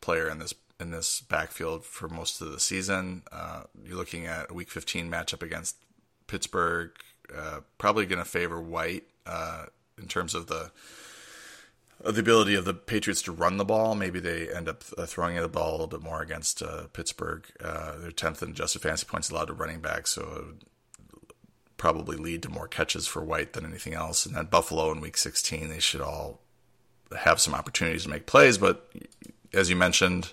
player 0.00 0.28
in 0.28 0.38
this 0.38 0.54
in 0.80 0.90
this 0.92 1.20
backfield 1.20 1.84
for 1.84 2.08
most 2.08 2.40
of 2.40 2.52
the 2.52 2.60
season. 2.60 3.22
Uh, 3.32 3.64
you're 3.84 3.96
looking 3.96 4.26
at 4.26 4.50
a 4.50 4.54
Week 4.54 4.70
15 4.70 5.10
matchup 5.10 5.42
against 5.42 5.76
Pittsburgh. 6.28 6.90
Uh, 7.36 7.60
probably 7.78 8.06
going 8.06 8.20
to 8.22 8.24
favor 8.24 8.60
White 8.60 9.04
uh, 9.26 9.66
in 10.00 10.06
terms 10.06 10.34
of 10.34 10.46
the 10.46 10.70
the 12.00 12.20
ability 12.20 12.54
of 12.54 12.64
the 12.64 12.74
Patriots 12.74 13.22
to 13.22 13.32
run 13.32 13.56
the 13.56 13.64
ball. 13.64 13.96
Maybe 13.96 14.20
they 14.20 14.48
end 14.54 14.68
up 14.68 14.84
uh, 14.96 15.04
throwing 15.04 15.34
the 15.34 15.48
ball 15.48 15.70
a 15.70 15.72
little 15.72 15.86
bit 15.88 16.00
more 16.00 16.22
against 16.22 16.62
uh, 16.62 16.84
Pittsburgh. 16.92 17.44
Uh, 17.62 17.96
they're 17.98 18.12
tenth 18.12 18.40
in 18.40 18.50
adjusted 18.50 18.82
fantasy 18.82 19.04
points 19.04 19.30
allowed 19.30 19.46
to 19.46 19.52
running 19.52 19.80
back, 19.80 20.06
so 20.06 20.54
probably 21.78 22.16
lead 22.16 22.42
to 22.42 22.50
more 22.50 22.68
catches 22.68 23.06
for 23.06 23.24
White 23.24 23.54
than 23.54 23.64
anything 23.64 23.94
else. 23.94 24.26
And 24.26 24.34
then 24.34 24.46
Buffalo 24.46 24.92
in 24.92 25.00
Week 25.00 25.16
16, 25.16 25.68
they 25.68 25.78
should 25.78 26.02
all 26.02 26.40
have 27.16 27.40
some 27.40 27.54
opportunities 27.54 28.02
to 28.02 28.10
make 28.10 28.26
plays. 28.26 28.58
But 28.58 28.90
as 29.54 29.70
you 29.70 29.76
mentioned, 29.76 30.32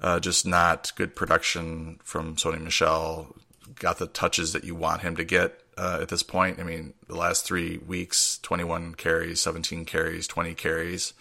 uh, 0.00 0.20
just 0.20 0.46
not 0.46 0.92
good 0.96 1.16
production 1.16 2.00
from 2.04 2.36
Sony 2.36 2.60
Michel. 2.60 3.34
got 3.76 3.98
the 3.98 4.06
touches 4.06 4.52
that 4.52 4.64
you 4.64 4.74
want 4.74 5.02
him 5.02 5.16
to 5.16 5.24
get 5.24 5.62
uh, 5.76 5.98
at 6.02 6.08
this 6.08 6.22
point. 6.22 6.58
I 6.58 6.64
mean, 6.64 6.94
the 7.06 7.16
last 7.16 7.44
three 7.44 7.78
weeks, 7.78 8.38
21 8.42 8.94
carries, 8.94 9.40
17 9.40 9.84
carries, 9.84 10.26
20 10.26 10.54
carries. 10.54 11.14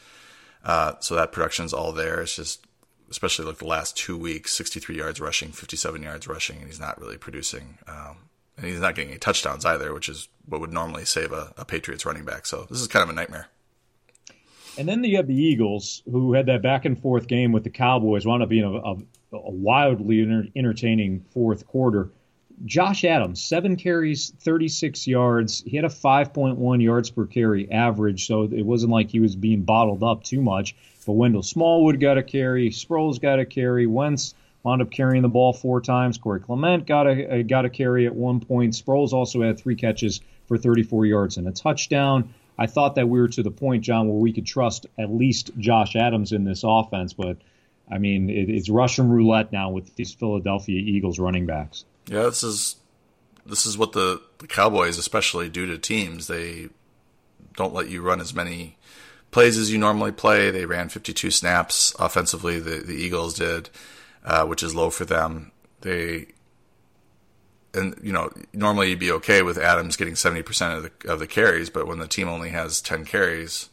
Uh, 0.64 0.94
so 1.00 1.16
that 1.16 1.32
production's 1.32 1.74
all 1.74 1.92
there. 1.92 2.22
It's 2.22 2.36
just, 2.36 2.66
especially 3.10 3.46
like 3.46 3.60
the 3.60 3.68
last 3.68 3.96
two 3.96 4.18
weeks, 4.18 4.56
63 4.56 4.98
yards 4.98 5.22
rushing, 5.22 5.52
57 5.52 6.02
yards 6.02 6.28
rushing, 6.28 6.58
and 6.58 6.66
he's 6.66 6.80
not 6.80 7.00
really 7.00 7.18
producing. 7.18 7.78
Um, 7.88 8.18
and 8.58 8.66
he's 8.66 8.80
not 8.80 8.96
getting 8.96 9.12
any 9.12 9.20
touchdowns 9.20 9.66
either, 9.66 9.94
which 9.94 10.10
is 10.10 10.30
what 10.46 10.60
would 10.62 10.74
normally 10.74 11.06
save 11.06 11.32
a, 11.32 11.54
a 11.58 11.66
Patriots 11.66 12.06
running 12.06 12.26
back. 12.26 12.46
So 12.46 12.66
this 12.70 12.82
is 12.82 12.88
kind 12.88 13.04
of 13.04 13.10
a 13.10 13.14
nightmare. 13.14 13.48
And 14.78 14.88
then 14.88 15.04
you 15.04 15.18
have 15.18 15.28
the 15.28 15.36
Eagles, 15.36 16.04
who 16.10 16.34
had 16.34 16.46
that 16.48 16.62
back 16.62 16.86
and 16.86 17.00
forth 17.00 17.28
game 17.28 17.52
with 17.52 17.64
the 17.64 17.70
Cowboys, 17.70 18.26
wound 18.26 18.44
up 18.44 18.50
being 18.50 18.64
a, 18.64 18.74
a, 18.74 18.94
a 19.38 19.52
wildly 19.52 20.22
enter- 20.22 20.48
entertaining 20.56 21.26
fourth 21.32 21.66
quarter. 21.66 22.12
Josh 22.66 23.04
Adams, 23.04 23.42
seven 23.42 23.76
carries, 23.76 24.32
36 24.40 25.08
yards. 25.08 25.64
He 25.66 25.76
had 25.76 25.86
a 25.86 25.90
5.1 25.90 26.82
yards 26.82 27.10
per 27.12 27.26
carry 27.26 27.72
average, 27.72 28.26
so 28.26 28.44
it 28.44 28.64
wasn't 28.64 28.92
like 28.92 29.12
he 29.12 29.20
was 29.20 29.36
being 29.36 29.62
bottled 29.62 30.04
up 30.04 30.24
too 30.24 30.42
much. 30.42 30.76
But 31.06 31.14
Wendell 31.14 31.44
Smallwood 31.44 32.00
got 32.00 32.18
a 32.18 32.24
carry, 32.24 32.70
Sproles 32.70 33.22
got 33.22 33.40
a 33.40 33.46
carry, 33.46 33.86
Wentz 33.86 34.34
wound 34.68 34.82
up 34.82 34.92
carrying 34.92 35.22
the 35.22 35.30
ball 35.30 35.54
four 35.54 35.80
times. 35.80 36.18
Corey 36.18 36.42
Clement 36.42 36.86
got 36.86 37.08
a 37.08 37.44
got 37.44 37.64
a 37.64 37.70
carry 37.70 38.06
at 38.06 38.14
one 38.14 38.42
point. 38.42 38.74
Sproles 38.74 39.14
also 39.14 39.42
had 39.42 39.58
three 39.58 39.76
catches 39.76 40.20
for 40.48 40.58
34 40.58 41.06
yards 41.06 41.38
and 41.38 41.48
a 41.48 41.52
touchdown. 41.52 42.34
I 42.58 42.68
thought 42.68 42.96
that 42.96 43.08
we 43.08 43.20
were 43.20 43.30
to 43.30 43.44
the 43.44 43.52
point, 43.52 43.84
John, 43.84 44.10
where 44.10 44.18
we 44.18 44.34
could 44.34 44.46
trust 44.46 44.88
at 44.98 45.10
least 45.10 45.52
Josh 45.58 45.96
Adams 45.96 46.34
in 46.34 46.44
this 46.44 46.64
offense, 46.66 47.14
but 47.14 47.38
I 47.90 47.98
mean, 47.98 48.30
it, 48.30 48.50
it's 48.50 48.70
Russian 48.70 49.10
roulette 49.10 49.54
now 49.54 49.70
with 49.70 49.96
these 49.96 50.14
Philadelphia 50.14 50.80
Eagles 50.80 51.18
running 51.18 51.46
backs. 51.46 51.86
Yeah, 52.08 52.24
this 52.24 52.44
is 52.44 52.76
this 53.46 53.66
is 53.66 53.78
what 53.78 53.94
the, 53.94 54.22
the 54.40 54.48
Cowboys 54.48 54.98
especially 54.98 55.48
do 55.48 55.66
to 55.68 55.78
teams. 55.78 56.28
They 56.28 56.68
don't 57.56 57.74
let 57.74 57.90
you 57.90 58.02
run 58.02 58.20
as 58.20 58.34
many 58.34 58.78
plays 59.32 59.58
as 59.58 59.72
you 59.72 59.78
normally 59.78 60.12
play. 60.12 60.52
They 60.52 60.66
ran 60.66 60.90
52 60.90 61.32
snaps 61.32 61.96
offensively. 62.00 62.60
The 62.60 62.82
the 62.82 62.96
Eagles 62.96 63.36
did, 63.36 63.70
uh, 64.28 64.46
which 64.46 64.62
is 64.62 64.76
low 64.76 64.92
for 64.92 65.06
them. 65.06 65.52
They 65.82 66.28
and 67.74 67.98
you 68.04 68.12
know 68.12 68.30
normally 68.54 68.90
you'd 68.90 69.00
be 69.00 69.12
okay 69.12 69.42
with 69.42 69.58
Adams 69.58 69.96
getting 69.96 70.14
70% 70.14 70.78
of 70.78 70.84
the 70.84 71.12
of 71.12 71.20
the 71.20 71.28
carries, 71.28 71.70
but 71.70 71.88
when 71.88 72.00
the 72.00 72.08
team 72.08 72.28
only 72.28 72.50
has 72.50 72.82
10 72.82 73.06
carries, 73.06 73.70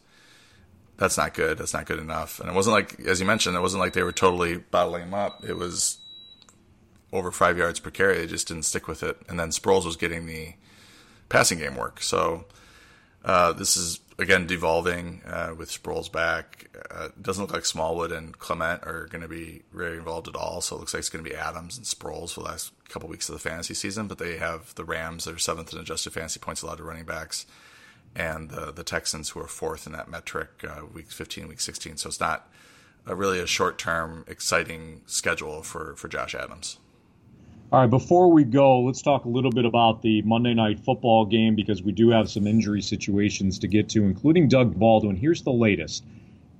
that's 0.96 1.18
not 1.18 1.34
good. 1.34 1.58
That's 1.58 1.74
not 1.74 1.86
good 1.86 1.98
enough. 1.98 2.38
And 2.38 2.48
it 2.48 2.54
wasn't 2.54 2.74
like, 2.74 3.00
as 3.00 3.20
you 3.20 3.26
mentioned, 3.26 3.56
it 3.56 3.60
wasn't 3.60 3.80
like 3.80 3.94
they 3.94 4.02
were 4.04 4.12
totally 4.12 4.58
bottling 4.58 5.02
him 5.02 5.14
up. 5.14 5.44
It 5.44 5.56
was 5.56 5.98
over 7.12 7.32
five 7.32 7.58
yards 7.58 7.80
per 7.80 7.90
carry. 7.90 8.18
They 8.18 8.26
just 8.26 8.48
didn't 8.48 8.64
stick 8.64 8.86
with 8.86 9.02
it. 9.02 9.16
And 9.28 9.38
then 9.38 9.50
Sproles 9.50 9.84
was 9.84 9.96
getting 9.96 10.26
the 10.26 10.54
passing 11.28 11.58
game 11.58 11.74
work. 11.74 12.00
So 12.00 12.44
uh, 13.24 13.52
this 13.54 13.76
is 13.76 13.98
again 14.18 14.46
devolving 14.46 15.22
uh, 15.26 15.54
with 15.56 15.70
Sproles 15.70 16.10
back. 16.10 16.68
Uh, 16.90 17.08
doesn't 17.20 17.44
look 17.44 17.52
like 17.52 17.64
Smallwood 17.64 18.12
and 18.12 18.38
Clement 18.38 18.82
are 18.84 19.06
going 19.06 19.22
to 19.22 19.28
be 19.28 19.62
very 19.72 19.96
involved 19.96 20.28
at 20.28 20.36
all. 20.36 20.60
So 20.60 20.76
it 20.76 20.80
looks 20.80 20.94
like 20.94 21.00
it's 21.00 21.08
going 21.08 21.24
to 21.24 21.30
be 21.30 21.36
Adams 21.36 21.76
and 21.76 21.86
Sproles 21.86 22.32
for 22.32 22.40
the 22.40 22.46
last 22.46 22.72
couple 22.88 23.08
weeks 23.08 23.28
of 23.28 23.34
the 23.34 23.38
fantasy 23.40 23.74
season. 23.74 24.06
But 24.06 24.18
they 24.18 24.36
have 24.36 24.74
the 24.74 24.84
Rams, 24.84 25.24
they're 25.24 25.38
seventh 25.38 25.72
in 25.72 25.78
adjusted 25.78 26.12
fantasy 26.12 26.40
points 26.40 26.62
allowed 26.62 26.78
to 26.78 26.84
running 26.84 27.04
backs 27.04 27.46
and 28.16 28.50
the, 28.50 28.72
the 28.72 28.84
Texans, 28.84 29.30
who 29.30 29.40
are 29.40 29.48
fourth 29.48 29.86
in 29.86 29.92
that 29.92 30.08
metric, 30.08 30.64
uh, 30.68 30.86
week 30.86 31.10
15, 31.10 31.48
week 31.48 31.60
16. 31.60 31.96
So 31.96 32.08
it's 32.08 32.20
not 32.20 32.48
a 33.06 33.14
really 33.14 33.40
a 33.40 33.46
short 33.46 33.78
term, 33.78 34.24
exciting 34.28 35.02
schedule 35.06 35.62
for, 35.62 35.96
for 35.96 36.08
Josh 36.08 36.34
Adams. 36.34 36.78
All 37.74 37.80
right, 37.80 37.90
before 37.90 38.30
we 38.30 38.44
go, 38.44 38.82
let's 38.82 39.02
talk 39.02 39.24
a 39.24 39.28
little 39.28 39.50
bit 39.50 39.64
about 39.64 40.00
the 40.00 40.22
Monday 40.22 40.54
night 40.54 40.78
football 40.78 41.26
game 41.26 41.56
because 41.56 41.82
we 41.82 41.90
do 41.90 42.10
have 42.10 42.30
some 42.30 42.46
injury 42.46 42.80
situations 42.80 43.58
to 43.58 43.66
get 43.66 43.88
to, 43.88 44.04
including 44.04 44.46
Doug 44.46 44.78
Baldwin. 44.78 45.16
Here's 45.16 45.42
the 45.42 45.50
latest. 45.50 46.04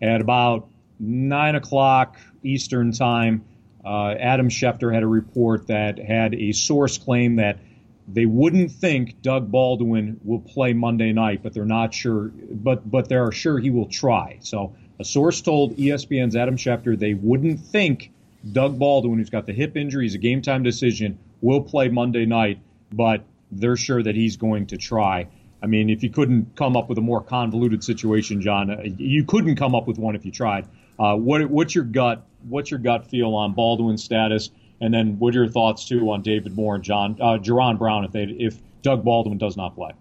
At 0.03 0.21
about 0.21 0.67
9 0.99 1.55
o'clock 1.55 2.17
Eastern 2.43 2.91
Time, 2.91 3.45
uh, 3.85 4.15
Adam 4.19 4.49
Schefter 4.49 4.93
had 4.93 5.05
a 5.05 5.07
report 5.07 5.69
that 5.69 6.01
had 6.01 6.35
a 6.35 6.51
source 6.51 6.99
claim 6.99 7.37
that 7.37 7.61
they 8.09 8.27
wouldn't 8.27 8.73
think 8.73 9.23
Doug 9.23 9.53
Baldwin 9.53 10.19
will 10.25 10.41
play 10.41 10.73
Monday 10.73 11.13
night, 11.13 11.45
but 11.45 11.55
they're 11.55 11.65
not 11.65 11.95
sure. 11.95 12.33
But 12.51 12.91
but 12.91 13.09
they 13.09 13.15
are 13.15 13.31
sure 13.31 13.61
he 13.61 13.71
will 13.71 13.87
try. 13.87 14.39
So 14.41 14.75
a 14.99 15.05
source 15.05 15.41
told 15.43 15.77
ESPN's 15.77 16.35
Adam 16.35 16.57
Schefter 16.57 16.99
they 16.99 17.15
wouldn't 17.15 17.61
think 17.61 18.11
Doug 18.53 18.79
Baldwin, 18.79 19.19
who's 19.19 19.31
got 19.31 19.47
the 19.47 19.53
hip 19.53 19.77
injury, 19.77 20.07
is 20.07 20.15
a 20.15 20.19
game 20.19 20.43
time 20.43 20.63
decision, 20.63 21.19
will 21.41 21.63
play 21.63 21.89
Monday 21.89 22.27
night, 22.27 22.59
but 22.93 23.23
they're 23.51 23.77
sure 23.77 24.03
that 24.03 24.15
he's 24.15 24.37
going 24.37 24.67
to 24.67 24.77
try. 24.77 25.27
I 25.63 25.67
mean, 25.67 25.89
if 25.89 26.03
you 26.03 26.11
couldn't 26.11 26.57
come 26.57 26.77
up 26.77 26.89
with 26.89 26.99
a 26.99 27.01
more 27.01 27.23
convoluted 27.23 27.83
situation, 27.83 28.43
John, 28.43 28.71
uh, 28.71 28.83
you 28.85 29.25
couldn't 29.25 29.57
come 29.57 29.75
up 29.75 29.87
with 29.87 29.99
one 29.99 30.15
if 30.15 30.27
you 30.27 30.31
tried. 30.31 30.67
Uh, 30.99 31.17
what, 31.17 31.43
what's 31.47 31.75
your 31.75 31.85
gut? 31.85 32.27
What's 32.49 32.71
your 32.71 32.81
gut 32.81 33.07
feel 33.07 33.35
on 33.35 33.55
Baldwin's 33.55 34.05
status? 34.05 34.51
And 34.81 34.93
then, 34.93 35.19
what 35.19 35.35
are 35.35 35.39
your 35.39 35.49
thoughts 35.49 35.89
too 35.89 36.11
on 36.11 36.21
David 36.21 36.55
Moore 36.55 36.75
and 36.75 36.85
John 36.85 37.17
uh, 37.21 37.39
Jaron 37.39 37.79
Brown 37.79 38.05
if 38.05 38.13
they 38.13 38.25
if 38.25 38.59
Doug 38.83 39.05
Baldwin 39.05 39.39
does 39.39 39.57
not 39.57 39.75
play? 39.75 39.93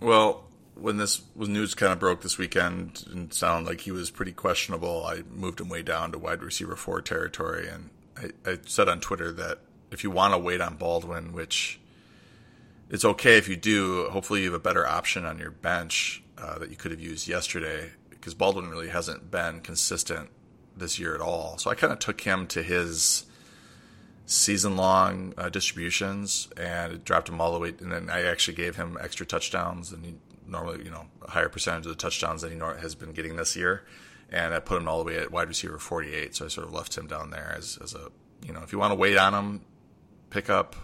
Well, 0.00 0.41
when 0.74 0.96
this 0.96 1.22
was 1.34 1.48
news 1.48 1.74
kind 1.74 1.92
of 1.92 1.98
broke 1.98 2.22
this 2.22 2.38
weekend 2.38 3.04
and 3.10 3.32
sounded 3.32 3.68
like 3.68 3.82
he 3.82 3.92
was 3.92 4.10
pretty 4.10 4.32
questionable, 4.32 5.04
I 5.06 5.22
moved 5.30 5.60
him 5.60 5.68
way 5.68 5.82
down 5.82 6.12
to 6.12 6.18
wide 6.18 6.42
receiver 6.42 6.76
four 6.76 7.00
territory, 7.00 7.68
and 7.68 7.90
I, 8.16 8.50
I 8.50 8.58
said 8.66 8.88
on 8.88 9.00
Twitter 9.00 9.32
that 9.32 9.58
if 9.90 10.02
you 10.02 10.10
want 10.10 10.34
to 10.34 10.38
wait 10.38 10.60
on 10.60 10.76
Baldwin, 10.76 11.32
which 11.32 11.78
it's 12.90 13.04
okay 13.04 13.36
if 13.38 13.48
you 13.48 13.56
do, 13.56 14.08
hopefully 14.10 14.40
you 14.40 14.46
have 14.46 14.60
a 14.60 14.62
better 14.62 14.86
option 14.86 15.24
on 15.24 15.38
your 15.38 15.50
bench 15.50 16.22
uh, 16.38 16.58
that 16.58 16.70
you 16.70 16.76
could 16.76 16.90
have 16.90 17.00
used 17.00 17.28
yesterday 17.28 17.90
because 18.10 18.34
Baldwin 18.34 18.68
really 18.68 18.88
hasn't 18.88 19.30
been 19.30 19.60
consistent 19.60 20.30
this 20.76 20.98
year 20.98 21.14
at 21.14 21.20
all. 21.20 21.58
So 21.58 21.70
I 21.70 21.74
kind 21.74 21.92
of 21.92 21.98
took 21.98 22.20
him 22.20 22.46
to 22.48 22.62
his 22.62 23.26
season 24.32 24.76
long 24.76 25.34
uh, 25.36 25.48
distributions 25.48 26.48
and 26.56 26.92
it 26.92 27.04
dropped 27.04 27.28
him 27.28 27.40
all 27.40 27.52
the 27.52 27.58
way. 27.58 27.74
And 27.80 27.92
then 27.92 28.10
I 28.10 28.24
actually 28.24 28.54
gave 28.54 28.76
him 28.76 28.98
extra 29.00 29.26
touchdowns 29.26 29.92
and 29.92 30.04
he 30.04 30.14
normally, 30.46 30.84
you 30.84 30.90
know, 30.90 31.06
a 31.22 31.30
higher 31.30 31.48
percentage 31.48 31.86
of 31.86 31.92
the 31.92 31.96
touchdowns 31.96 32.42
than 32.42 32.52
he 32.52 32.58
has 32.58 32.94
been 32.94 33.12
getting 33.12 33.36
this 33.36 33.56
year. 33.56 33.84
And 34.30 34.54
I 34.54 34.60
put 34.60 34.78
him 34.80 34.88
all 34.88 34.98
the 34.98 35.04
way 35.04 35.18
at 35.18 35.30
wide 35.30 35.48
receiver 35.48 35.78
48. 35.78 36.34
So 36.34 36.46
I 36.46 36.48
sort 36.48 36.66
of 36.66 36.72
left 36.72 36.96
him 36.96 37.06
down 37.06 37.30
there 37.30 37.54
as, 37.56 37.78
as 37.82 37.94
a, 37.94 38.10
you 38.46 38.52
know, 38.52 38.62
if 38.62 38.72
you 38.72 38.78
want 38.78 38.92
to 38.92 38.96
wait 38.96 39.18
on 39.18 39.34
him, 39.34 39.60
pick 40.30 40.48
up. 40.48 40.76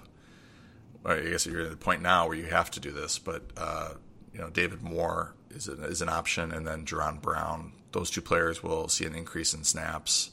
I 1.05 1.21
guess 1.21 1.47
you're 1.47 1.63
at 1.63 1.71
the 1.71 1.77
point 1.77 2.03
now 2.03 2.29
where 2.29 2.37
you 2.37 2.47
have 2.47 2.71
to 2.73 2.81
do 2.81 2.91
this, 2.91 3.19
but, 3.19 3.43
uh, 3.57 3.95
you 4.35 4.41
know, 4.41 4.51
David 4.51 4.83
Moore 4.83 5.35
is 5.51 5.69
an, 5.69 5.83
is 5.85 6.03
an 6.03 6.09
option, 6.09 6.53
and 6.53 6.67
then 6.67 6.85
Jaron 6.85 7.23
Brown. 7.23 7.73
Those 7.93 8.11
two 8.11 8.21
players 8.21 8.63
will 8.63 8.89
see 8.89 9.07
an 9.07 9.15
increase 9.15 9.55
in 9.55 9.65
snaps 9.65 10.33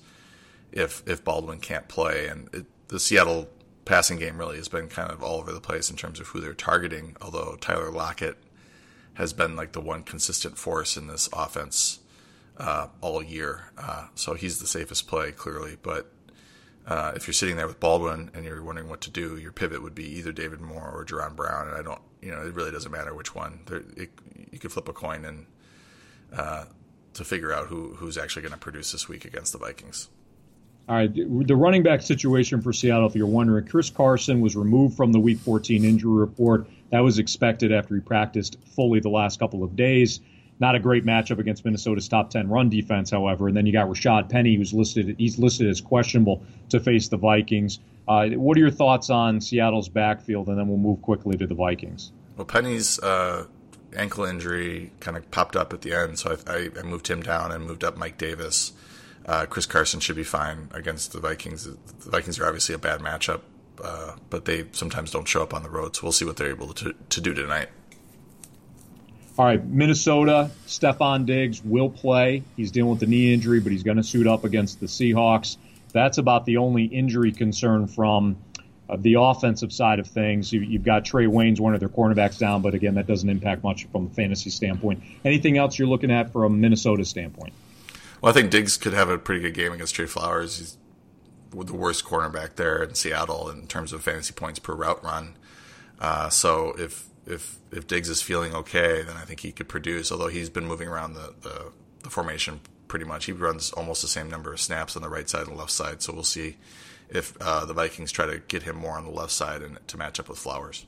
if 0.72 1.04
if 1.08 1.24
Baldwin 1.24 1.60
can't 1.60 1.88
play, 1.88 2.28
and 2.28 2.50
it, 2.54 2.66
the 2.88 3.00
Seattle 3.00 3.50
passing 3.86 4.18
game 4.18 4.38
really 4.38 4.58
has 4.58 4.68
been 4.68 4.88
kind 4.88 5.12
of 5.12 5.24
all 5.24 5.40
over 5.40 5.52
the 5.52 5.62
place 5.62 5.90
in 5.90 5.96
terms 5.96 6.20
of 6.20 6.28
who 6.28 6.42
they're 6.42 6.54
targeting. 6.54 7.16
Although 7.22 7.58
Tyler 7.62 7.92
Lockett 7.92 8.38
has 9.16 9.34
been 9.34 9.56
like 9.56 9.72
the 9.72 9.82
one 9.82 10.04
consistent 10.04 10.58
force 10.58 10.98
in 10.98 11.08
this 11.08 11.30
offense 11.32 12.00
uh, 12.58 12.88
all 13.02 13.22
year, 13.22 13.72
uh, 13.78 14.08
so 14.16 14.34
he's 14.34 14.60
the 14.60 14.68
safest 14.68 15.08
play 15.08 15.32
clearly. 15.32 15.78
But 15.82 16.12
uh, 16.88 17.14
if 17.16 17.28
you're 17.28 17.34
sitting 17.34 17.56
there 17.56 17.68
with 17.68 17.80
Baldwin 17.80 18.32
and 18.34 18.46
you're 18.46 18.64
wondering 18.64 18.90
what 18.90 19.02
to 19.02 19.10
do, 19.10 19.38
your 19.38 19.52
pivot 19.52 19.82
would 19.82 19.96
be 19.96 20.06
either 20.18 20.32
David 20.32 20.62
Moore 20.62 20.92
or 20.94 21.06
Jaron 21.06 21.36
Brown, 21.36 21.68
and 21.68 21.78
I 21.78 21.82
don't, 21.82 22.02
you 22.22 22.32
know, 22.32 22.46
it 22.46 22.54
really 22.54 22.72
doesn't 22.72 22.92
matter 22.92 23.14
which 23.14 23.34
one. 23.34 23.62
There, 23.66 23.84
it, 23.98 24.12
you 24.52 24.60
could 24.60 24.72
flip 24.72 24.88
a 24.88 24.94
coin 24.94 25.26
and 25.26 25.46
uh, 26.34 26.66
to 27.14 27.24
figure 27.24 27.52
out 27.54 27.68
who 27.68 27.96
who's 27.96 28.18
actually 28.18 28.44
going 28.44 28.54
to 28.54 28.60
produce 28.60 28.92
this 28.92 29.08
week 29.08 29.26
against 29.26 29.54
the 29.54 29.58
Vikings. 29.58 30.10
All 30.88 30.96
right, 30.96 31.12
the 31.14 31.56
running 31.56 31.82
back 31.82 32.04
situation 32.04 32.62
for 32.62 32.72
Seattle, 32.72 33.08
if 33.08 33.16
you're 33.16 33.26
wondering, 33.26 33.66
Chris 33.66 33.90
Carson 33.90 34.40
was 34.40 34.56
removed 34.56 34.96
from 34.96 35.12
the 35.12 35.20
Week 35.20 35.40
14 35.40 35.84
injury 35.84 36.14
report. 36.14 36.68
That 36.92 37.00
was 37.00 37.18
expected 37.18 37.72
after 37.72 37.96
he 37.96 38.02
practiced 38.02 38.58
fully 38.76 39.00
the 39.00 39.10
last 39.10 39.40
couple 39.40 39.64
of 39.64 39.76
days. 39.76 40.20
Not 40.60 40.76
a 40.76 40.80
great 40.80 41.04
matchup 41.04 41.40
against 41.40 41.66
Minnesota's 41.66 42.08
top 42.08 42.30
10 42.30 42.48
run 42.50 42.70
defense, 42.70 43.10
however. 43.10 43.48
And 43.48 43.58
then 43.58 43.66
you 43.66 43.74
got 43.74 43.88
Rashad 43.88 44.30
Penny, 44.30 44.56
who's 44.56 44.74
listed 44.74 45.16
he's 45.18 45.40
listed 45.40 45.68
as 45.68 45.82
questionable 45.82 46.44
to 46.70 46.80
face 46.80 47.08
the 47.08 47.18
Vikings. 47.18 47.80
Uh, 48.08 48.30
what 48.30 48.56
are 48.56 48.60
your 48.62 48.72
thoughts 48.72 49.10
on 49.10 49.42
Seattle's 49.42 49.90
backfield? 49.90 50.48
And 50.48 50.58
then 50.58 50.68
we'll 50.68 50.78
move 50.78 51.02
quickly 51.02 51.36
to 51.38 51.48
the 51.48 51.56
Vikings. 51.56 52.12
Well, 52.38 52.46
Penny's 52.46 53.00
uh, 53.00 53.48
ankle 53.96 54.24
injury 54.26 54.92
kind 55.00 55.18
of 55.18 55.30
popped 55.32 55.56
up 55.56 55.74
at 55.74 55.82
the 55.82 55.94
end, 55.94 56.20
so 56.20 56.38
I, 56.48 56.70
I, 56.78 56.84
moved 56.84 57.08
him 57.08 57.22
down 57.22 57.52
and 57.52 57.66
moved 57.66 57.84
up 57.84 57.98
Mike 57.98 58.18
Davis. 58.18 58.74
Uh, 59.26 59.46
Chris 59.48 59.66
Carson 59.66 60.00
should 60.00 60.16
be 60.16 60.24
fine 60.24 60.70
against 60.72 61.12
the 61.12 61.20
Vikings. 61.20 61.66
The 61.66 62.10
Vikings 62.10 62.40
are 62.40 62.46
obviously 62.46 62.76
a 62.76 62.78
bad 62.78 63.00
matchup, 63.00 63.42
uh, 63.84 64.16
but 64.30 64.46
they 64.46 64.66
sometimes 64.72 65.12
don't 65.12 65.28
show 65.28 65.42
up 65.42 65.54
on 65.54 65.64
the 65.64 65.70
road. 65.70 65.96
So 65.96 66.04
we'll 66.04 66.12
see 66.12 66.26
what 66.26 66.38
they're 66.38 66.50
able 66.50 66.74
to, 66.74 66.94
to 67.10 67.22
do 67.22 67.34
tonight. 67.34 67.70
All 69.38 69.46
right, 69.46 69.64
Minnesota, 69.66 70.50
Stefon 70.66 71.26
Diggs 71.26 71.62
will 71.62 71.90
play. 71.90 72.44
He's 72.56 72.72
dealing 72.72 72.92
with 72.92 73.02
the 73.02 73.08
knee 73.08 73.34
injury, 73.34 73.60
but 73.60 73.74
he's 73.74 73.84
going 73.84 73.98
to 73.98 74.04
suit 74.04 74.28
up 74.28 74.46
against 74.46 74.80
the 74.80 74.86
Seahawks. 74.86 75.58
That's 75.92 76.20
about 76.20 76.46
the 76.46 76.58
only 76.58 76.86
injury 76.86 77.34
concern 77.34 77.88
from 77.88 78.38
uh, 78.88 78.96
the 78.98 79.16
offensive 79.20 79.74
side 79.74 80.00
of 80.00 80.08
things. 80.08 80.54
You, 80.54 80.62
have 80.78 80.84
got 80.84 81.04
Trae 81.04 81.28
Waynes, 81.28 81.60
one 81.60 81.74
of 81.74 81.82
their 81.82 81.90
cornerbacks 81.90 82.38
down, 82.38 82.62
but 82.62 82.76
again, 82.76 82.96
that 82.96 83.08
doesn't 83.08 83.28
impact 83.28 83.64
much 83.64 83.86
from 83.92 84.06
a 84.06 84.10
fantasy 84.10 84.52
standpoint. 84.52 85.04
Anything 85.26 85.58
else 85.58 85.78
you're 85.78 85.88
looking 85.88 86.12
at 86.12 86.32
from 86.32 86.44
a 86.44 86.50
Minnesota 86.50 87.04
standpoint? 87.04 87.54
Well, 88.26 88.32
I 88.32 88.34
think 88.34 88.50
Diggs 88.50 88.76
could 88.76 88.94
have 88.94 89.08
a 89.08 89.20
pretty 89.20 89.40
good 89.40 89.54
game 89.54 89.72
against 89.72 89.94
Tre 89.94 90.08
Flowers. 90.08 90.58
He's 90.58 90.78
the 91.52 91.76
worst 91.76 92.06
cornerback 92.06 92.56
there 92.56 92.82
in 92.82 92.96
Seattle 92.96 93.52
in 93.52 93.68
terms 93.68 93.94
of 93.94 94.02
fantasy 94.02 94.34
points 94.34 94.58
per 94.58 94.74
route 94.74 95.04
run. 95.04 95.38
Uh, 96.00 96.30
so 96.30 96.74
if 96.80 97.06
if 97.28 97.60
if 97.72 97.86
Diggs 97.86 98.10
is 98.10 98.24
feeling 98.24 98.56
okay, 98.56 99.04
then 99.04 99.16
I 99.16 99.26
think 99.26 99.42
he 99.42 99.52
could 99.52 99.70
produce. 99.70 100.12
Although 100.12 100.30
he's 100.30 100.50
been 100.50 100.66
moving 100.66 100.88
around 100.88 101.14
the, 101.14 101.36
the, 101.42 101.72
the 102.02 102.10
formation 102.10 102.62
pretty 102.88 103.06
much, 103.06 103.26
he 103.26 103.32
runs 103.32 103.72
almost 103.74 104.02
the 104.02 104.08
same 104.08 104.28
number 104.28 104.52
of 104.52 104.60
snaps 104.60 104.96
on 104.96 105.04
the 105.04 105.10
right 105.10 105.30
side 105.30 105.46
and 105.48 105.56
left 105.56 105.70
side. 105.70 106.02
So 106.02 106.12
we'll 106.12 106.24
see 106.24 106.58
if 107.10 107.40
uh, 107.40 107.66
the 107.66 107.74
Vikings 107.76 108.12
try 108.12 108.26
to 108.26 108.40
get 108.40 108.64
him 108.64 108.76
more 108.76 108.98
on 108.98 109.06
the 109.06 109.12
left 109.12 109.34
side 109.34 109.62
and 109.62 109.78
to 109.88 109.98
match 109.98 110.20
up 110.20 110.30
with 110.30 110.40
Flowers. 110.40 110.88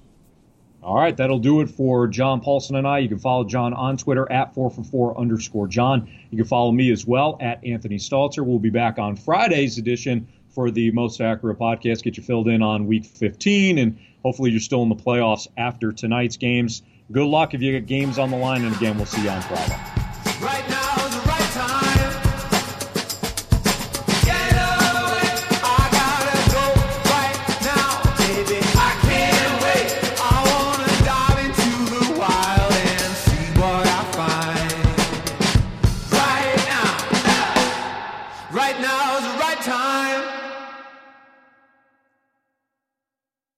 All 0.84 0.96
right, 0.96 1.18
that'll 1.18 1.40
do 1.40 1.62
it 1.62 1.70
for 1.70 2.08
John 2.08 2.40
Paulsen 2.42 2.78
and 2.78 2.88
I. 2.88 3.00
You 3.00 3.10
can 3.10 3.20
follow 3.20 3.44
John 3.44 3.74
on 3.74 3.98
Twitter 3.98 4.32
at 4.32 4.54
4for4 4.54 5.18
underscore 5.18 5.68
John. 5.68 6.10
You 6.30 6.38
can 6.38 6.48
follow 6.48 6.72
me 6.72 6.92
as 6.92 7.06
well 7.06 7.38
at 7.42 7.63
Anthony 7.66 7.98
Stalter. 7.98 8.46
We'll 8.46 8.60
be 8.60 8.70
back 8.70 9.00
on 9.00 9.16
Friday's 9.16 9.78
edition 9.78 10.28
for 10.50 10.72
the 10.72 10.92
Most 10.92 11.20
Accurate 11.20 11.60
podcast. 11.60 12.04
Get 12.04 12.18
you 12.18 12.24
filled 12.24 12.48
in 12.48 12.62
on 12.62 12.88
week 12.88 13.06
15, 13.06 13.80
and 13.80 14.00
hopefully 14.24 14.52
you're 14.52 14.60
still 14.60 14.84
in 14.84 14.90
the 14.90 14.96
playoffs 14.96 15.48
after 15.58 15.92
tonight's 15.92 16.38
games. 16.38 16.84
Good 17.12 17.28
luck 17.28 17.54
if 17.54 17.62
you 17.62 17.72
get 17.72 17.86
games 17.86 18.18
on 18.18 18.32
the 18.32 18.38
line, 18.38 18.63
and 18.63 18.76
again, 18.76 18.98
we'll 18.98 19.06
see 19.06 19.24
you 19.24 19.30
on 19.30 19.42
Friday. 19.42 20.07